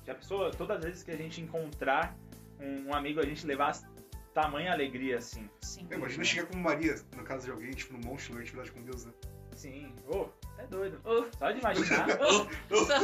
[0.06, 2.15] Já pensou, todas as vezes que a gente encontrar
[2.62, 3.77] um, um amigo, a gente levar
[4.34, 5.49] tamanha alegria assim.
[5.62, 5.86] Sim.
[5.91, 9.03] Imagina chegar como Maria na casa de alguém, tipo, no monte, na intimidade com Deus,
[9.06, 9.12] né?
[9.56, 9.93] Sim.
[10.08, 11.00] Ô, é doido.
[11.06, 12.08] Oh, Só de imaginar.
[12.17, 13.02] só-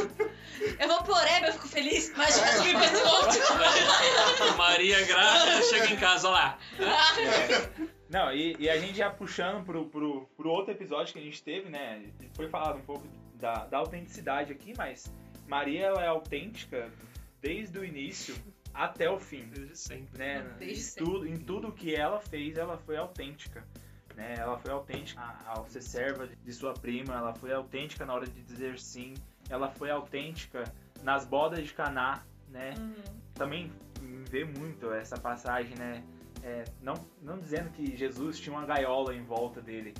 [0.78, 2.08] Eu vou por Eba, eu fico feliz.
[2.10, 4.56] Imagina pra esse monte.
[4.56, 6.58] Maria grávida chega em casa, olha lá.
[6.80, 7.88] É.
[8.08, 11.42] Não, e, e a gente já puxando pro, pro, pro outro episódio que a gente
[11.42, 12.04] teve, né?
[12.34, 15.12] Foi falado um pouco da, da autenticidade aqui, mas
[15.48, 16.90] Maria ela é autêntica
[17.40, 18.34] desde o início
[18.72, 19.46] até o fim.
[19.48, 20.18] Desde sempre.
[20.18, 20.46] Né?
[20.58, 21.04] Desde em, sempre.
[21.04, 23.66] tudo, em tudo que ela fez, ela foi autêntica.
[24.14, 24.36] Né?
[24.38, 28.26] Ela foi autêntica a- ao ser serva de sua prima, ela foi autêntica na hora
[28.26, 29.14] de dizer sim,
[29.48, 30.64] ela foi autêntica
[31.02, 32.74] nas bodas de Caná, né?
[32.78, 32.94] Uhum.
[33.34, 36.02] também me vê muito essa passagem, né?
[36.42, 39.92] É, não, não dizendo que Jesus tinha uma gaiola em volta dele,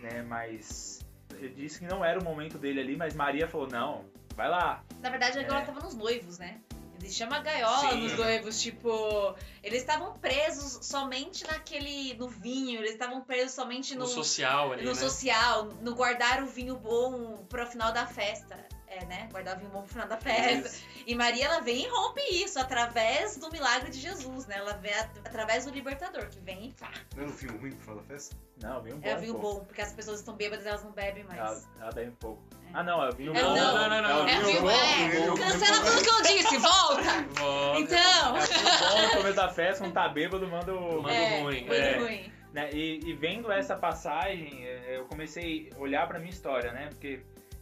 [0.00, 0.22] né?
[0.22, 1.04] Mas
[1.34, 4.04] ele disse que não era o momento dele ali, mas Maria falou, não,
[4.34, 4.82] vai lá.
[5.00, 5.64] Na verdade, agora É.
[5.66, 6.60] tava nos noivos, né?
[7.00, 8.00] Ele chama gaiola Sim.
[8.02, 14.00] nos noivos, tipo, eles estavam presos somente naquele no vinho, eles estavam presos somente No
[14.00, 14.94] no, social ali, no né?
[14.96, 18.66] social, no guardar o vinho bom para o final da festa.
[18.90, 19.28] É, né?
[19.30, 20.74] Guardar o vinho bom pro final da festa.
[21.06, 24.56] E Maria, ela vem e rompe isso através do milagre de Jesus, né?
[24.56, 26.90] Ela vem at- através do libertador, que vem e pá.
[27.14, 28.34] Não é no vinho ruim pra falar da festa?
[28.62, 29.06] Não, vinho bom.
[29.06, 31.38] É o vinho bom, porque as pessoas estão bêbadas elas não bebem mais.
[31.38, 32.42] Ela, ela daí um pouco.
[32.74, 33.54] Ah, não, é o vinho É, não.
[33.56, 35.36] Não, não, não, É o É é.
[35.36, 37.22] Cancela tudo que eu disse, volta!
[37.40, 37.80] Volta.
[37.80, 38.36] Então.
[38.36, 41.02] É vinho bom no começo da festa, não tá bêbado, manda o...
[41.02, 41.98] Manda É, ruim, muito é.
[41.98, 42.32] ruim.
[42.52, 42.70] né?
[42.72, 46.88] E, e vendo essa passagem, é, eu comecei a olhar pra minha história, né?
[46.90, 47.20] Porque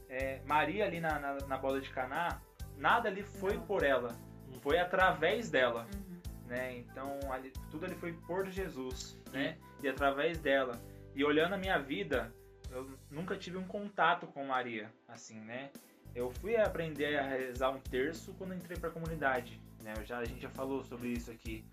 [0.09, 2.41] é, Maria ali na, na, na boda de Caná,
[2.77, 3.63] nada ali foi Não.
[3.63, 4.15] por ela,
[4.63, 5.87] foi através dela.
[5.95, 6.17] Uhum.
[6.49, 6.79] né?
[6.79, 9.57] Então ali, tudo ali foi por Jesus, né?
[9.83, 10.81] E através dela.
[11.15, 12.33] E olhando a minha vida,
[12.71, 15.71] eu nunca tive um contato com Maria, assim, né?
[16.15, 19.95] Eu fui aprender a rezar um terço quando entrei para a comunidade, né?
[19.97, 21.65] Eu já, a gente já falou sobre isso aqui.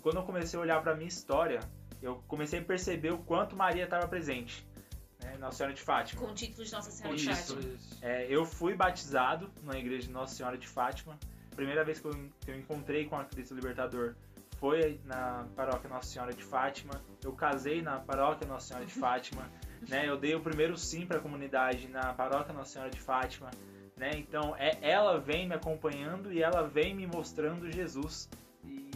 [0.00, 1.60] Quando eu comecei a olhar para minha história,
[2.00, 4.66] eu comecei a perceber o quanto Maria estava presente,
[5.22, 5.36] né?
[5.38, 6.20] Nossa Senhora de Fátima.
[6.20, 7.56] Com o título de Nossa Senhora Com de isso.
[7.56, 7.78] Fátima.
[8.00, 11.18] É, eu fui batizado na igreja de Nossa Senhora de Fátima.
[11.54, 14.14] Primeira vez que eu, que eu encontrei com a Cristo Libertador
[14.58, 16.94] foi na paróquia Nossa Senhora de Fátima.
[17.22, 19.50] Eu casei na paróquia Nossa Senhora de Fátima.
[19.88, 20.08] Né?
[20.08, 23.50] Eu dei o primeiro sim para a comunidade na paróquia Nossa Senhora de Fátima.
[23.96, 24.10] Né?
[24.16, 28.28] Então é, ela vem me acompanhando e ela vem me mostrando Jesus.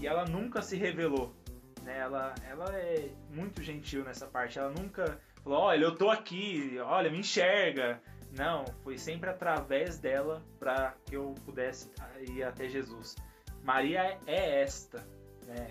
[0.00, 1.34] E ela nunca se revelou.
[1.82, 1.98] Né?
[1.98, 4.58] Ela, ela é muito gentil nessa parte.
[4.58, 8.00] Ela nunca falou: olha, eu tô aqui, olha, me enxerga.
[8.36, 13.16] Não, foi sempre através dela para que eu pudesse ir até Jesus.
[13.62, 14.98] Maria é esta,
[15.46, 15.68] né?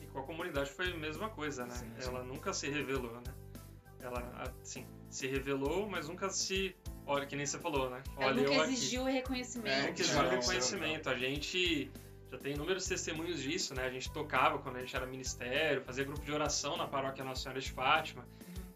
[0.00, 1.74] E com a comunidade foi a mesma coisa, né?
[1.74, 3.33] Sim, ela nunca se revelou, né?
[4.04, 6.74] Ela, assim, se revelou, mas nunca se.
[7.06, 8.02] Olha, que nem você falou, né?
[8.16, 8.72] Ela Olha, nunca eu aqui.
[8.72, 9.94] exigiu É, reconhecimento.
[9.94, 11.08] que Não, não, não, reconhecimento.
[11.10, 11.90] A gente
[12.30, 13.84] já tem inúmeros testemunhos disso, né?
[13.84, 17.42] A gente tocava quando a gente era ministério, fazia grupo de oração na paróquia Nossa
[17.42, 18.26] Senhora de Fátima.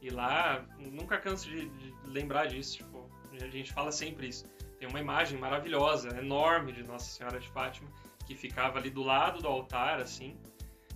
[0.00, 2.78] E lá, nunca canso de, de lembrar disso.
[2.78, 4.44] Tipo, a gente fala sempre isso.
[4.78, 7.90] Tem uma imagem maravilhosa, enorme de Nossa Senhora de Fátima,
[8.26, 10.36] que ficava ali do lado do altar, assim.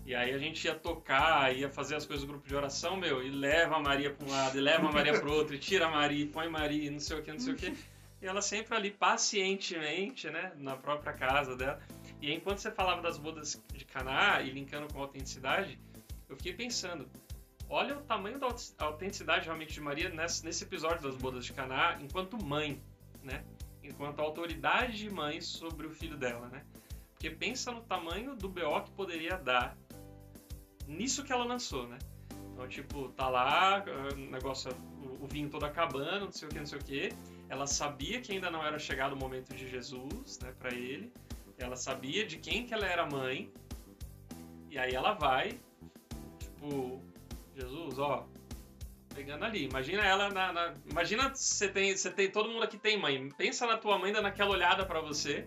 [0.05, 3.23] E aí a gente ia tocar, ia fazer as coisas do grupo de oração, meu,
[3.23, 5.87] e leva a Maria para um lado, e leva a Maria para outro, e tira
[5.87, 7.73] a Maria, e põe Maria, e não sei o que, não sei o que.
[8.21, 11.81] E ela sempre ali pacientemente, né, na própria casa dela.
[12.21, 15.79] E aí, enquanto você falava das bodas de Caná e linkando com a autenticidade,
[16.29, 17.09] eu fiquei pensando,
[17.69, 21.99] olha o tamanho da aut- autenticidade realmente de Maria nesse, episódio das bodas de Caná,
[22.01, 22.81] enquanto mãe,
[23.23, 23.45] né?
[23.83, 26.63] Enquanto autoridade de mãe sobre o filho dela, né?
[27.15, 29.77] Porque pensa no tamanho do BO que poderia dar
[30.93, 31.99] nisso que ela lançou, né?
[32.53, 34.71] Então, tipo, tá lá, ah, o negócio,
[35.21, 37.09] o, vinho todo acabando, não sei o que, não sei o que.
[37.49, 41.13] Ela sabia que ainda não era chegado o momento de Jesus, né, pra ele.
[41.59, 43.53] Ela sabia de quem que ela era mãe.
[44.71, 45.59] E aí ela vai,
[46.39, 47.03] tipo,
[47.55, 48.27] Jesus, ó,
[49.15, 49.65] pegando ali.
[49.65, 50.53] Imagina ela na.
[50.53, 52.31] na- imagina você tem, você tem.
[52.31, 53.29] Todo mundo aqui tem mãe.
[53.37, 55.47] Pensa na tua mãe dando aquela olhada pra você,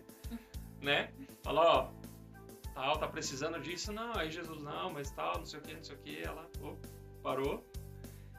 [0.81, 1.12] né?
[1.43, 1.91] Fala, ó,
[2.75, 3.91] tal, tá precisando disso?
[3.91, 6.21] Não, aí Jesus, não, mas tal, não sei o que, não sei o que.
[6.21, 6.47] Ela,
[7.23, 7.65] parou.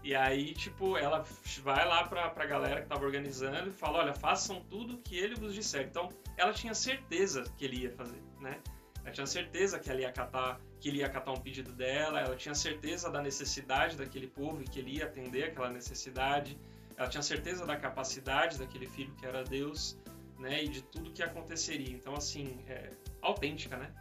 [0.04, 1.24] E aí, tipo, ela
[1.64, 5.34] vai lá pra, pra galera que tava organizando e fala, olha, façam tudo que ele
[5.34, 5.86] vos disser.
[5.86, 8.60] Então, ela tinha certeza que ele ia fazer, né?
[9.02, 12.36] Ela tinha certeza que, ela ia acatar, que ele ia acatar um pedido dela, ela
[12.36, 16.56] tinha certeza da necessidade daquele povo e que ele ia atender aquela necessidade.
[16.96, 19.98] Ela tinha certeza da capacidade daquele filho que era Deus,
[20.38, 20.62] né?
[20.62, 21.94] E de tudo que aconteceria.
[21.94, 22.90] Então, assim, é
[23.22, 23.92] autêntica, né?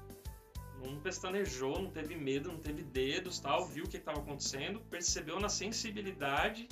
[0.86, 5.40] Não pestanejou, não teve medo, não teve dedos, tal, viu o que estava acontecendo, percebeu
[5.40, 6.68] na sensibilidade,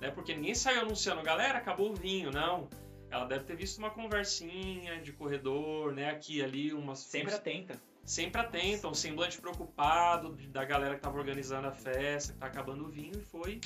[0.00, 0.10] né?
[0.10, 2.68] Porque ninguém saiu anunciando, galera, acabou o vinho, não.
[3.10, 6.10] Ela deve ter visto uma conversinha de corredor, né?
[6.10, 7.80] Aqui, ali, umas Sempre atenta.
[8.04, 12.84] sempre atenta, um semblante preocupado da galera que estava organizando a festa, que tá acabando
[12.84, 13.60] o vinho, e foi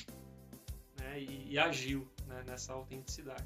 [0.99, 3.45] né, e, e agiu né, nessa autenticidade.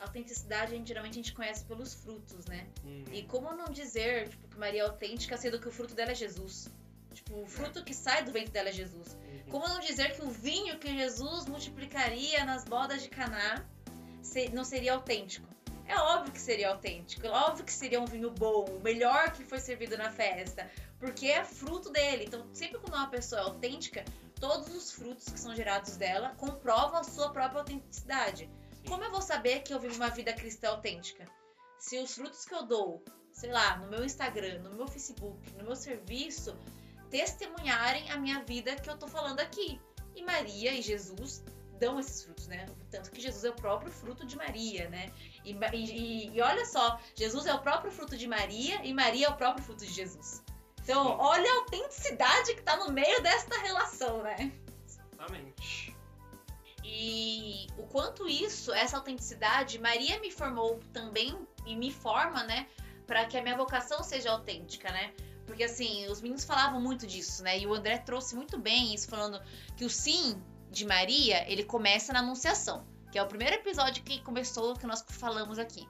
[0.00, 2.66] Autenticidade, a gente, geralmente a gente conhece pelos frutos, né?
[2.84, 6.12] Hum, E como não dizer tipo, que Maria é autêntica, sendo que o fruto dela
[6.12, 6.68] é Jesus?
[7.12, 9.14] Tipo, o fruto que sai do ventre dela é Jesus.
[9.14, 9.50] uhum.
[9.50, 13.64] Como não dizer que o vinho que Jesus multiplicaria nas bodas de Caná
[14.52, 15.46] não seria autêntico?
[15.86, 19.42] É óbvio que seria autêntico, é óbvio que seria um vinho bom, o melhor que
[19.44, 22.26] foi servido na festa, porque é fruto dele.
[22.28, 24.04] Então, sempre quando uma pessoa é autêntica,
[24.38, 28.48] todos os frutos que são gerados dela comprovam a sua própria autenticidade.
[28.88, 31.24] Como eu vou saber que eu vivo uma vida cristã autêntica?
[31.78, 35.64] Se os frutos que eu dou, sei lá, no meu Instagram, no meu Facebook, no
[35.64, 36.56] meu serviço,
[37.10, 39.80] testemunharem a minha vida que eu tô falando aqui.
[40.14, 41.42] E Maria e Jesus
[41.78, 42.66] dão esses frutos, né?
[42.90, 45.10] Tanto que Jesus é o próprio fruto de Maria, né?
[45.44, 49.30] E, e- e olha só, Jesus é o próprio fruto de Maria e Maria é
[49.30, 50.42] o próprio fruto de Jesus.
[50.82, 54.52] Então, olha a autenticidade que tá no meio desta relação, né?
[54.86, 55.89] Exatamente.
[57.02, 61.34] E o quanto isso, essa autenticidade, Maria me formou também
[61.64, 62.66] e me forma, né,
[63.06, 65.14] para que a minha vocação seja autêntica, né?
[65.46, 67.58] Porque assim, os meninos falavam muito disso, né?
[67.58, 69.40] E o André trouxe muito bem isso falando
[69.78, 74.20] que o sim de Maria, ele começa na anunciação, que é o primeiro episódio que
[74.20, 75.88] começou que nós falamos aqui.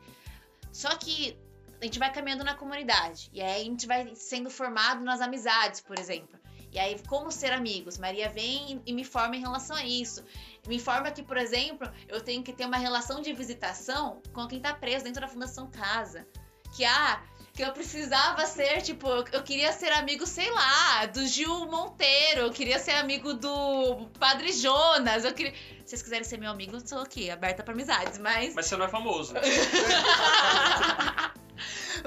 [0.70, 1.36] Só que
[1.80, 5.80] a gente vai caminhando na comunidade e aí a gente vai sendo formado nas amizades,
[5.80, 6.39] por exemplo.
[6.72, 7.98] E aí, como ser amigos?
[7.98, 10.24] Maria vem e me forma em relação a isso
[10.66, 14.60] me informa que, por exemplo, eu tenho que ter uma relação de visitação com quem
[14.60, 16.26] tá preso dentro da Fundação Casa.
[16.76, 21.66] Que, ah, que eu precisava ser, tipo, eu queria ser amigo, sei lá, do Gil
[21.66, 25.52] Monteiro, eu queria ser amigo do Padre Jonas, eu queria.
[25.52, 28.54] Se vocês quiserem ser meu amigo, sou aqui, aberta pra amizades, mas.
[28.54, 29.34] Mas você não é famoso.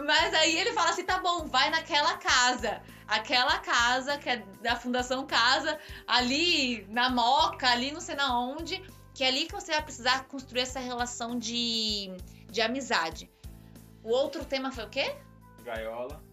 [0.06, 2.82] Mas aí ele fala assim: tá bom, vai naquela casa.
[3.08, 5.78] Aquela casa, que é da Fundação Casa,
[6.08, 8.82] ali na Moca, ali não sei na onde,
[9.14, 12.16] que é ali que você vai precisar construir essa relação de,
[12.50, 13.30] de amizade.
[14.02, 15.16] O outro tema foi o quê?
[15.64, 16.24] Gaiola.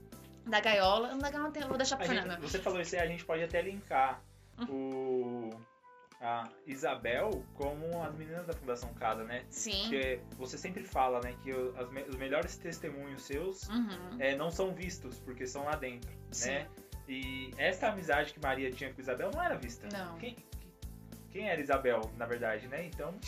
[0.46, 1.09] Da gaiola.
[1.16, 2.40] Da gaiola vou deixar pro A gente- Fernando.
[2.40, 4.23] você falou isso aí, a gente pode até linkar
[4.68, 5.51] o
[6.20, 9.44] a Isabel como as meninas da Fundação Casa, né?
[9.48, 9.80] Sim.
[9.83, 14.16] Porque você sempre fala, né, que o- as me- os melhores testemunhos seus Uhum.
[14.18, 16.50] é, não são vistos, porque são lá dentro, Sim.
[16.50, 16.66] né?
[17.09, 19.88] E essa amizade que Maria tinha com Isabel não era vista.
[19.92, 20.16] Não.
[20.18, 20.37] Quem,
[21.32, 22.84] quem era Isabel, na verdade, né?
[22.86, 23.14] Então,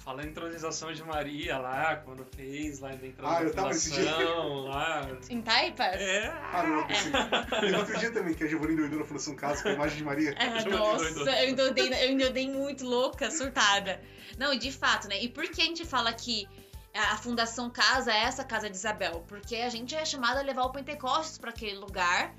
[0.00, 3.90] Fala a intronização de Maria lá, quando fez lá dentro Ah, da eu tava nesse
[3.90, 4.10] dia.
[4.34, 5.06] lá.
[5.28, 6.00] Em Taipas?
[6.00, 6.26] É.
[6.52, 7.12] Ah, não, eu pensei.
[7.60, 10.04] Teve outro dia também que a Giovanni doidou na Fundação Casa com a imagem de
[10.04, 10.34] Maria.
[10.38, 11.28] Ah, de nossa, doido.
[11.30, 14.00] eu endoidei, eu endoidei muito louca, surtada.
[14.38, 15.22] Não, e de fato, né?
[15.22, 16.48] E por que a gente fala que
[16.94, 19.22] a a Fundação Casa é essa casa de Isabel?
[19.28, 22.34] Porque a gente é chamado a levar o Pentecostes para aquele lugar.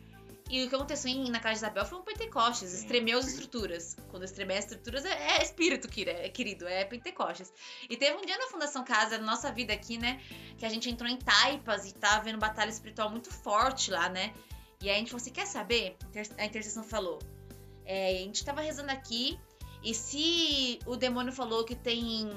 [0.51, 3.95] E o que aconteceu em- na casa de Isabel foi um Pentecostes, estremeu as estruturas.
[4.09, 7.53] Quando estremeu as estruturas é, é espírito, é querido, é Pentecostes.
[7.89, 10.21] E teve um dia na Fundação Casa, na nossa vida aqui, né?
[10.57, 14.33] Que a gente entrou em taipas e tava vendo batalha espiritual muito forte lá, né?
[14.81, 15.95] E aí a gente falou assim: quer saber?
[16.37, 17.19] A intercessão falou.
[17.85, 19.39] É, a gente tava rezando aqui,
[19.81, 22.29] e se o demônio falou que tem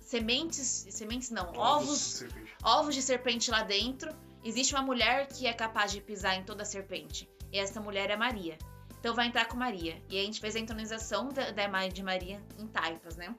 [0.00, 0.86] sementes.
[0.90, 2.24] Sementes não, ovos,
[2.62, 6.62] ovos de serpente lá dentro, existe uma mulher que é capaz de pisar em toda
[6.62, 7.28] a serpente.
[7.52, 8.58] E essa mulher é Maria.
[8.98, 10.00] Então vai entrar com Maria.
[10.08, 13.34] E a gente fez a entronização da, da imagem de Maria em taipas, né?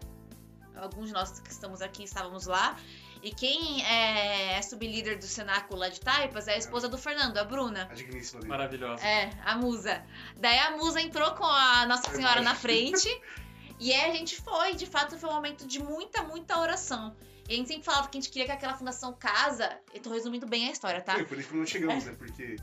[0.75, 2.77] Alguns de nós que estamos aqui estávamos lá.
[3.21, 7.37] E quem é, é sublíder do cenáculo lá de taipas é a esposa do Fernando,
[7.37, 7.87] a Bruna.
[7.91, 8.49] A digníssima dele.
[8.49, 9.05] Maravilhosa.
[9.05, 10.03] É, a musa.
[10.37, 13.07] Daí a musa entrou com a Nossa Senhora na frente.
[13.79, 14.73] e aí a gente foi.
[14.73, 17.15] De fato, foi um momento de muita, muita oração.
[17.47, 19.69] E a gente sempre falava que a gente queria que aquela fundação casa.
[19.93, 21.19] Eu tô resumindo bem a história, tá?
[21.19, 22.15] É, foi daí que nós chegamos, né?
[22.17, 22.55] Porque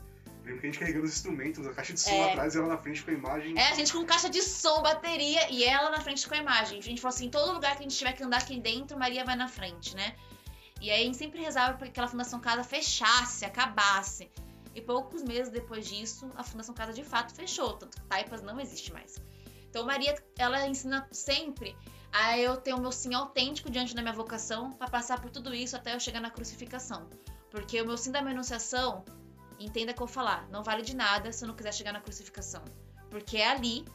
[0.49, 2.31] lembro que a gente carregando os instrumentos, a caixa de som É.
[2.31, 3.57] atrás e ela na frente com a imagem.
[3.57, 6.79] É, a gente com caixa de som, bateria e ela na frente com a imagem.
[6.79, 8.97] A gente falou assim: em todo lugar que a gente tiver que andar aqui dentro,
[8.97, 10.15] Maria vai na frente, né?
[10.81, 14.29] E aí a gente sempre rezava para que aquela Fundação Casa fechasse, acabasse.
[14.73, 18.59] E poucos meses depois disso, a Fundação Casa de fato fechou, tanto que Taipas não
[18.59, 19.17] existe mais.
[19.69, 21.75] Então Maria, ela ensina sempre
[22.11, 25.53] a eu ter o meu sim autêntico diante da minha vocação para passar por tudo
[25.53, 27.07] isso até eu chegar na crucificação.
[27.51, 29.03] Porque o meu sim da minha anunciação,
[29.59, 32.01] entenda que eu vou falar, não vale de nada se eu não quiser chegar na
[32.01, 32.63] crucificação.
[33.09, 33.85] Porque é ali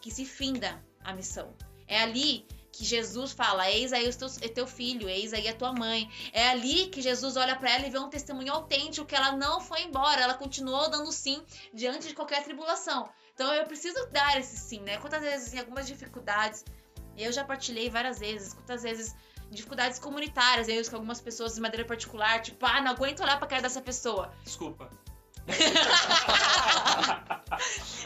[0.00, 1.54] que se finda a missão.
[1.86, 5.72] É ali que Jesus fala: Eis aí o teu, teu filho, eis aí a tua
[5.72, 6.10] mãe.
[6.32, 9.60] É ali que Jesus olha pra ela e vê um testemunho autêntico que ela não
[9.60, 13.08] foi embora, ela continuou dando sim diante de qualquer tribulação.
[13.34, 14.98] Então eu preciso dar esse sim, né?
[14.98, 16.64] Quantas vezes em algumas dificuldades,
[17.16, 19.14] eu já partilhei várias vezes, quantas vezes
[19.50, 23.46] dificuldades comunitárias, eu com algumas pessoas de maneira particular, tipo, ah, não aguento olhar pra
[23.46, 24.32] cara dessa pessoa.
[24.44, 24.88] Desculpa.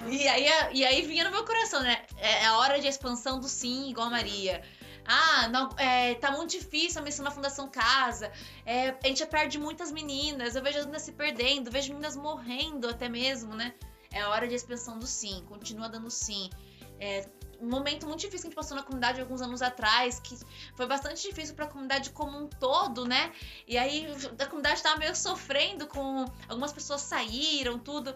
[0.08, 2.04] E aí, e aí vinha no meu coração, né?
[2.18, 4.62] É a hora de expansão do sim, igual a Maria.
[5.04, 8.30] Ah, não, é, tá muito difícil a missão na Fundação Casa.
[8.64, 10.56] É, a gente perde muitas meninas.
[10.56, 13.72] Eu vejo as meninas se perdendo, vejo meninas morrendo até mesmo, né?
[14.12, 15.44] É a hora de expansão do sim.
[15.48, 16.50] Continua dando sim.
[16.98, 17.28] É,
[17.60, 20.36] um momento muito difícil que a gente passou na comunidade alguns anos atrás, que
[20.74, 23.32] foi bastante difícil para a comunidade como um todo, né?
[23.66, 24.06] E aí
[24.38, 28.14] a comunidade estava meio sofrendo com algumas pessoas saíram, tudo.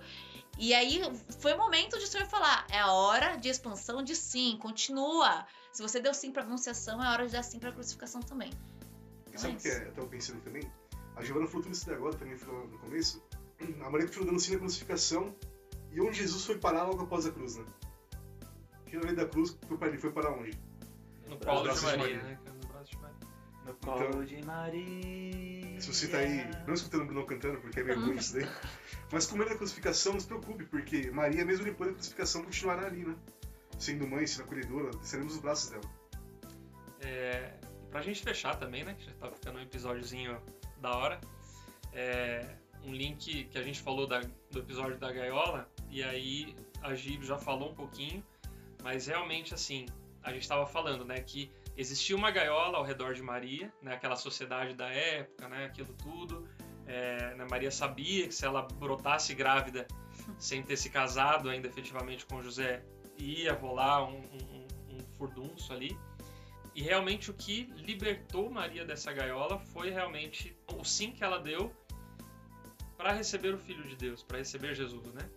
[0.58, 1.00] E aí
[1.40, 5.46] foi o momento de o senhor falar, é a hora de expansão de sim, continua.
[5.72, 8.50] Se você deu sim para anunciação, é hora de dar sim para crucificação também.
[9.28, 9.86] Então Sabe é o que é?
[9.86, 10.70] eu tava pensando também?
[11.16, 13.22] A Giovana falou tudo isso daí agora, também falou no começo.
[13.60, 15.34] A Maria continuou dando sim na crucificação.
[15.92, 17.64] E onde Jesus foi parar logo após a cruz, né?
[18.90, 20.58] Que na lei da cruz foi para, ele foi para onde?
[21.28, 22.22] No colo de Maria, Maria.
[22.22, 22.38] né?
[22.60, 23.16] No braço de Maria.
[23.66, 25.80] no colo de Maria.
[25.80, 28.48] Se você tá aí, não escutando o Bruno cantando, porque é meio ruim isso daí.
[29.12, 32.86] Mas com medo da crucificação, não se preocupe, porque Maria, mesmo depois da crucificação, continuará
[32.86, 33.14] ali, né?
[33.78, 35.82] Sendo mãe, sendo acolhedora, seremos os braços dela.
[37.00, 37.54] É,
[37.90, 38.94] pra gente fechar também, né?
[38.94, 40.36] Que já tá ficando um episódiozinho
[40.80, 41.20] da hora.
[41.92, 46.94] É, um link que a gente falou da- do episódio da gaiola, e aí a
[46.94, 48.22] Gib já falou um pouquinho,
[48.82, 49.86] mas realmente assim,
[50.22, 54.16] a gente estava falando, né, que existia uma gaiola ao redor de Maria, né, aquela
[54.16, 56.48] sociedade da época, né, aquilo tudo.
[56.86, 59.86] É, né, Maria sabia que se ela brotasse grávida
[60.38, 62.82] sem ter se casado ainda efetivamente com José,
[63.16, 64.66] ia rolar um, um,
[64.96, 65.96] um- furdunço ali.
[66.74, 71.70] E realmente o que libertou Maria dessa gaiola foi realmente o sim que ela deu
[72.96, 75.28] para receber o Filho de Deus, para receber Jesus, né?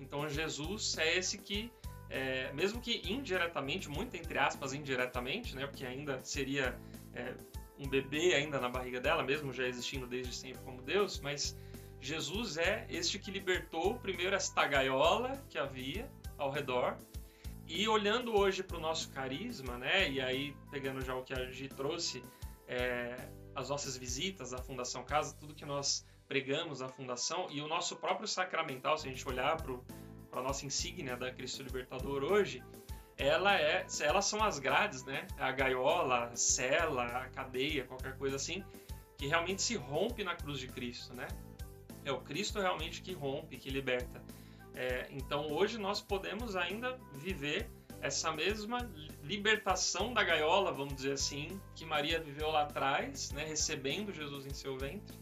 [0.00, 1.72] Então Jesus é esse que,
[2.14, 5.66] é, mesmo que indiretamente, muito entre aspas indiretamente, né?
[5.66, 6.78] Porque ainda seria
[7.12, 7.34] é,
[7.76, 11.58] um bebê ainda na barriga dela, mesmo já existindo desde sempre como Deus, mas
[12.00, 16.08] Jesus é este que libertou primeiro esta gaiola que havia
[16.38, 16.96] ao redor
[17.66, 20.08] e olhando hoje para o nosso carisma, né?
[20.08, 22.22] E aí pegando já o que a Gi trouxe,
[22.68, 27.66] é, as nossas visitas à Fundação Casa, tudo que nós pregamos à Fundação e o
[27.66, 29.72] nosso próprio sacramental, se a gente olhar para
[30.40, 32.62] a nossa insígnia da Cristo Libertador hoje,
[33.16, 35.26] ela é, elas são as grades, né?
[35.38, 38.64] A gaiola, a cela, a cadeia, qualquer coisa assim,
[39.16, 41.28] que realmente se rompe na cruz de Cristo, né?
[42.04, 44.22] É o Cristo realmente que rompe, que liberta.
[44.74, 47.70] É, então hoje nós podemos ainda viver
[48.04, 48.78] essa mesma
[49.22, 54.52] libertação da gaiola, vamos dizer assim, que Maria viveu lá atrás, né, recebendo Jesus em
[54.52, 55.16] seu ventre.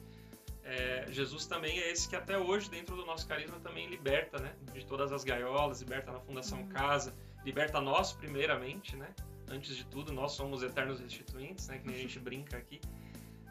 [0.64, 4.54] É, Jesus também é esse que até hoje, dentro do nosso carisma, também liberta né,
[4.72, 6.68] de todas as gaiolas, liberta na Fundação Uhum.
[6.68, 9.12] Casa, liberta nós primeiramente, né?
[9.50, 11.78] Antes de tudo, nós somos eternos restituintes, né?
[11.78, 12.80] Que nem a gente brinca aqui.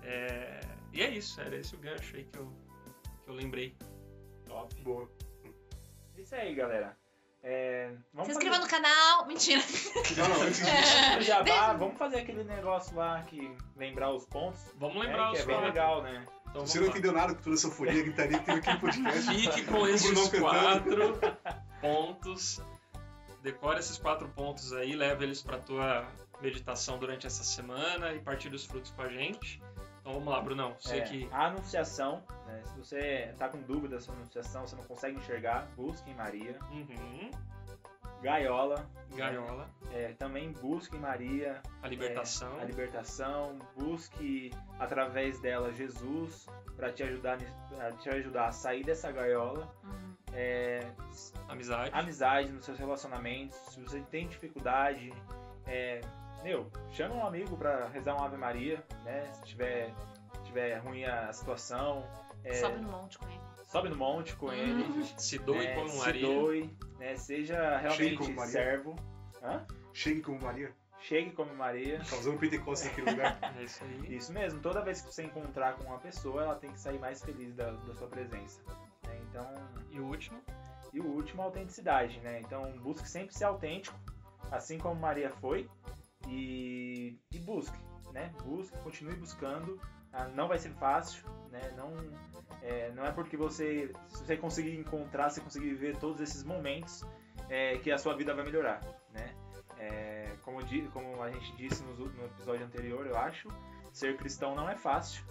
[0.04, 0.62] É,
[0.94, 2.52] e é isso, era esse o gancho aí que eu,
[3.24, 3.76] que eu lembrei.
[4.46, 4.74] Top.
[4.82, 5.10] Boa.
[6.18, 6.98] Isso aí, galera.
[7.44, 9.26] É, vamos Se fazer- inscreva no canal.
[9.28, 9.62] Mentira.
[10.18, 11.16] Não, não, antes disso.
[11.16, 14.62] No Jabá, vamos fazer aquele negócio lá que lembrar os pontos.
[14.76, 15.70] Vamos né, lembrar que os é bem pontos.
[15.70, 16.26] legal, né?
[16.52, 16.92] Então, Você não lá.
[16.92, 19.34] entendeu nada com toda essa euforia, gritaria que teve aqui no podcast.
[19.34, 21.18] Fique com esses quatro
[21.80, 22.62] pontos.
[23.42, 26.06] Decore esses quatro pontos aí, leva eles para tua
[26.42, 29.62] meditação durante essa semana e partilha os frutos com a gente.
[30.02, 30.76] Então vamos lá, Brunão.
[30.80, 32.62] Você É, que A anunciação, né?
[32.66, 36.58] Se você tá com dúvida sobre a anunciação, você não consegue enxergar, busque em Maria.
[36.72, 37.32] Uhum.
[38.22, 38.90] Gaiola.
[39.16, 42.58] Gaiola, É, também busque Maria a libertação.
[42.60, 46.48] a libertação, busque através dela Jesus
[46.78, 47.38] para te ajudar
[47.70, 49.68] pra te ajudar a sair dessa gaiola.
[49.84, 50.16] Uhum.
[50.34, 50.80] É,
[51.50, 51.90] Amizade.
[51.94, 53.58] amizade nos seus relacionamentos.
[53.74, 55.12] Se você tem dificuldade,
[55.68, 56.00] é,
[56.42, 59.30] meu, chama um amigo para rezar uma Ave Maria, né?
[59.34, 59.94] Se tiver,
[60.46, 62.08] tiver ruim a situação,
[62.46, 63.42] é, Sobe no monte com ele.
[63.72, 64.86] Sobe no monte com ele.
[65.18, 65.76] Se doe né?
[65.76, 66.28] como se Maria.
[66.28, 67.16] doe, né?
[67.16, 68.52] Seja realmente como Maria.
[68.52, 68.96] servo.
[69.42, 69.66] Hã?
[69.94, 70.74] Chegue como Maria.
[71.00, 72.00] Chegue como Maria.
[72.08, 73.38] Causando Pentecostes naquele lugar.
[73.58, 74.16] É isso aí.
[74.16, 77.24] Isso mesmo, toda vez que você encontrar com uma pessoa, ela tem que sair mais
[77.24, 78.62] feliz da, da sua presença.
[79.04, 79.18] né?
[79.30, 79.48] Então,
[79.90, 80.40] E o último?
[80.94, 82.42] e o último, a autenticidade, né?
[82.42, 83.98] Então, busque sempre ser autêntico,
[84.52, 85.68] assim como Maria foi,
[86.28, 87.78] e, e busque,
[88.12, 88.32] né?
[88.44, 89.80] Busque, continue buscando.
[90.14, 91.62] Ah, Não vai ser fácil, né?
[91.78, 91.94] Não
[92.62, 97.04] é, não é porque você, se você conseguir encontrar, se conseguir viver todos esses momentos,
[97.50, 98.82] é, que a sua vida vai melhorar,
[99.14, 99.34] né?
[99.80, 100.60] É, como,
[100.92, 103.50] como a gente disse no, no episódio anterior, eu acho,
[103.92, 105.24] ser cristão não é fácil,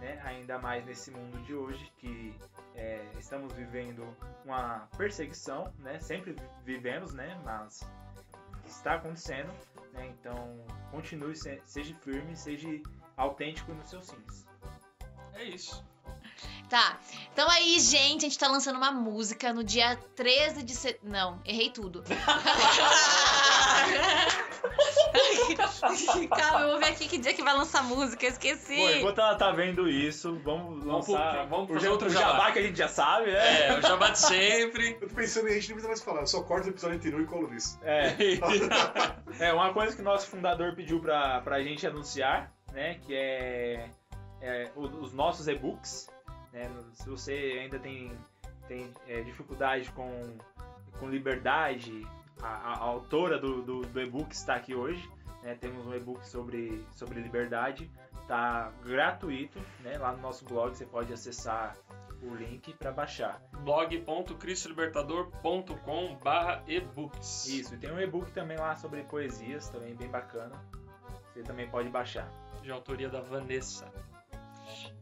[0.00, 0.20] né?
[0.24, 2.38] Ainda mais nesse mundo de hoje que
[2.74, 4.06] é, estamos vivendo
[4.44, 5.98] uma perseguição, né?
[5.98, 7.40] Sempre vi- vivemos, né?
[7.44, 7.80] Mas
[8.64, 9.50] está acontecendo,
[9.92, 10.06] né?
[10.20, 12.68] Então continue, se- seja firme, seja
[13.16, 14.46] autêntico nos seus sims.
[15.34, 15.84] É isso.
[16.68, 16.98] Tá.
[17.32, 21.10] Então aí, gente, a gente tá lançando uma música no dia 13 de setembro.
[21.10, 22.02] Não, errei tudo.
[26.36, 28.76] Calma, eu vou ver aqui que dia que vai lançar a música, eu esqueci.
[28.76, 32.06] Bom, enquanto ela tá vendo isso, vamos Vamos lançar pro- vamos o, fazer ja- outro
[32.08, 32.32] o jabá.
[32.32, 33.68] jabá que a gente já sabe, né?
[33.68, 34.98] É, o jabá de sempre.
[35.00, 36.96] Eu tô pensando em a gente não precisa mais falar, eu só corto o episódio
[36.96, 37.78] anterior e colo nisso.
[37.82, 38.14] É.
[39.38, 43.88] É, uma coisa que o nosso fundador pediu pra, pra gente anunciar, né, que é,
[44.42, 46.10] é os nossos e-books,
[46.52, 48.12] né, se você ainda tem,
[48.68, 50.36] tem é, dificuldade com,
[51.00, 52.06] com liberdade,
[52.42, 55.10] a, a- autora do, do, do e-book está aqui hoje,
[55.42, 57.90] né, temos um e-book sobre, sobre liberdade,
[58.28, 61.74] tá gratuito, né, lá no nosso blog você pode acessar
[62.22, 63.40] o link para baixar.
[63.60, 67.46] blog.cristolibertador.com barra ebooks.
[67.46, 70.52] Isso, e tem um e-book também lá sobre poesias, também bem bacana,
[71.32, 72.28] você também pode baixar.
[72.66, 73.86] De autoria da Vanessa.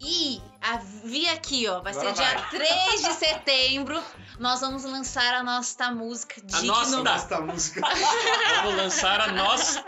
[0.01, 2.51] E a, vi aqui, ó, vai Agora ser dia vai.
[2.51, 4.03] 3 de setembro.
[4.39, 6.67] Nós vamos lançar a nossa música Digno.
[6.67, 7.81] nossa Esta música.
[8.65, 9.85] Vamos lançar a nossa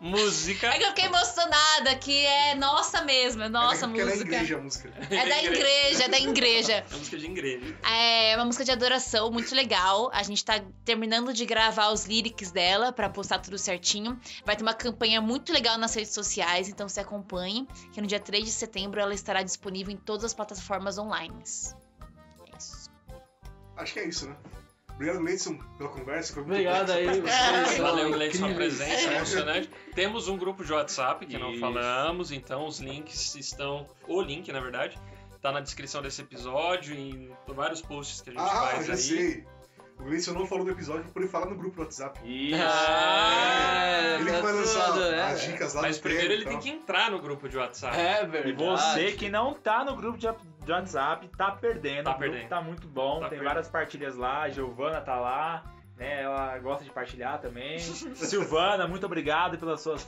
[0.00, 0.66] música.
[0.66, 4.10] É que eu fiquei emocionada, que é nossa mesmo, é nossa é porque é da
[4.10, 4.34] música.
[4.34, 4.92] igreja a música.
[5.10, 6.72] É da igreja, é da igreja.
[6.90, 7.78] É música de igreja.
[7.90, 10.10] É uma música de adoração muito legal.
[10.12, 14.20] A gente tá terminando de gravar os lyrics dela pra postar tudo certinho.
[14.44, 18.20] Vai ter uma campanha muito legal nas redes sociais, então se acompanhe, que no dia
[18.20, 21.34] 3 de setembro ela estará disponível em todas as plataformas online.
[21.38, 22.90] É isso.
[23.76, 24.36] Acho que é isso, né?
[24.94, 26.32] Obrigado, Leidson, pela conversa.
[26.32, 27.76] Foi Obrigado aí, vocês.
[27.78, 28.76] Valeu, Gleison, incríveis.
[28.78, 29.70] presença emocionante.
[29.94, 31.60] Temos um grupo de WhatsApp que não Isso.
[31.60, 33.86] falamos, então os links estão.
[34.08, 34.98] O link, na verdade,
[35.42, 38.92] tá na descrição desse episódio e em vários posts que a gente Ah, faz já
[38.94, 38.98] aí.
[38.98, 39.46] sei.
[39.98, 42.20] O Gleison não falou do episódio por ele falar no grupo do WhatsApp.
[42.24, 42.62] Isso.
[42.62, 45.22] Ah, ele que tá vai lançar tudo, é.
[45.22, 47.96] as dicas lá Mas primeiro ele e tem que entrar no grupo de WhatsApp.
[47.98, 48.52] É E verdade.
[48.64, 50.26] você que não tá no grupo de
[50.66, 52.04] de WhatsApp, tá perdendo.
[52.06, 52.48] Tá o grupo perdendo.
[52.48, 53.46] tá muito bom, Tá tem perdendo.
[53.46, 55.62] várias partilhas lá, a Giovana tá lá,
[55.96, 56.22] né?
[56.22, 57.78] Ela gosta de partilhar também.
[58.14, 60.04] Silvana, muito obrigado pelas suas,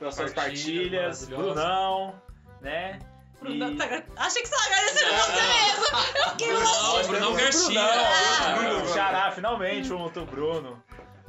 [0.00, 1.28] pelas suas Partilhas.
[1.28, 2.20] Brunão,
[2.60, 2.98] né?
[3.40, 5.84] Tá Achei que você tava agradecendo você mesmo.
[6.14, 7.08] Eu fiquei.
[7.08, 7.80] Brunão Garcia.
[7.80, 10.82] Brunão, Bruno, Bruno, Xará, finalmente um outro Bruno.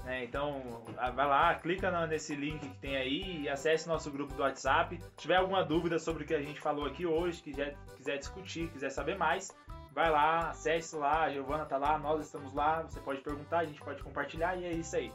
[0.03, 0.25] né?
[0.25, 4.41] então, ah, vai lá, clica nesse link que tem aí e acesse nosso grupo do
[4.41, 4.99] WhatsApp.
[5.01, 8.67] Se tiver alguma dúvida sobre o que a gente falou aqui hoje, quiser, quiser discutir,
[8.69, 9.49] quiser saber mais,
[9.93, 13.65] vai lá, acesse lá, a Giovana tá lá, nós estamos lá, você pode perguntar, a
[13.65, 15.11] gente pode compartilhar e é isso aí.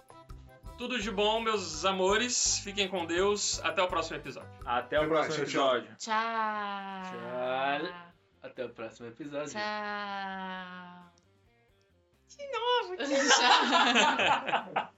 [0.79, 2.59] Tudo de bom, meus amores.
[2.59, 3.61] Fiquem com Deus.
[3.65, 4.51] Até o próximo episódio.
[4.65, 5.95] Até o próximo episódio.
[5.97, 6.13] Tchau.
[7.11, 7.95] Tchau.
[8.43, 9.53] Até o próximo episódio.
[9.53, 11.13] Tchau.
[12.29, 14.89] De novo, tchau.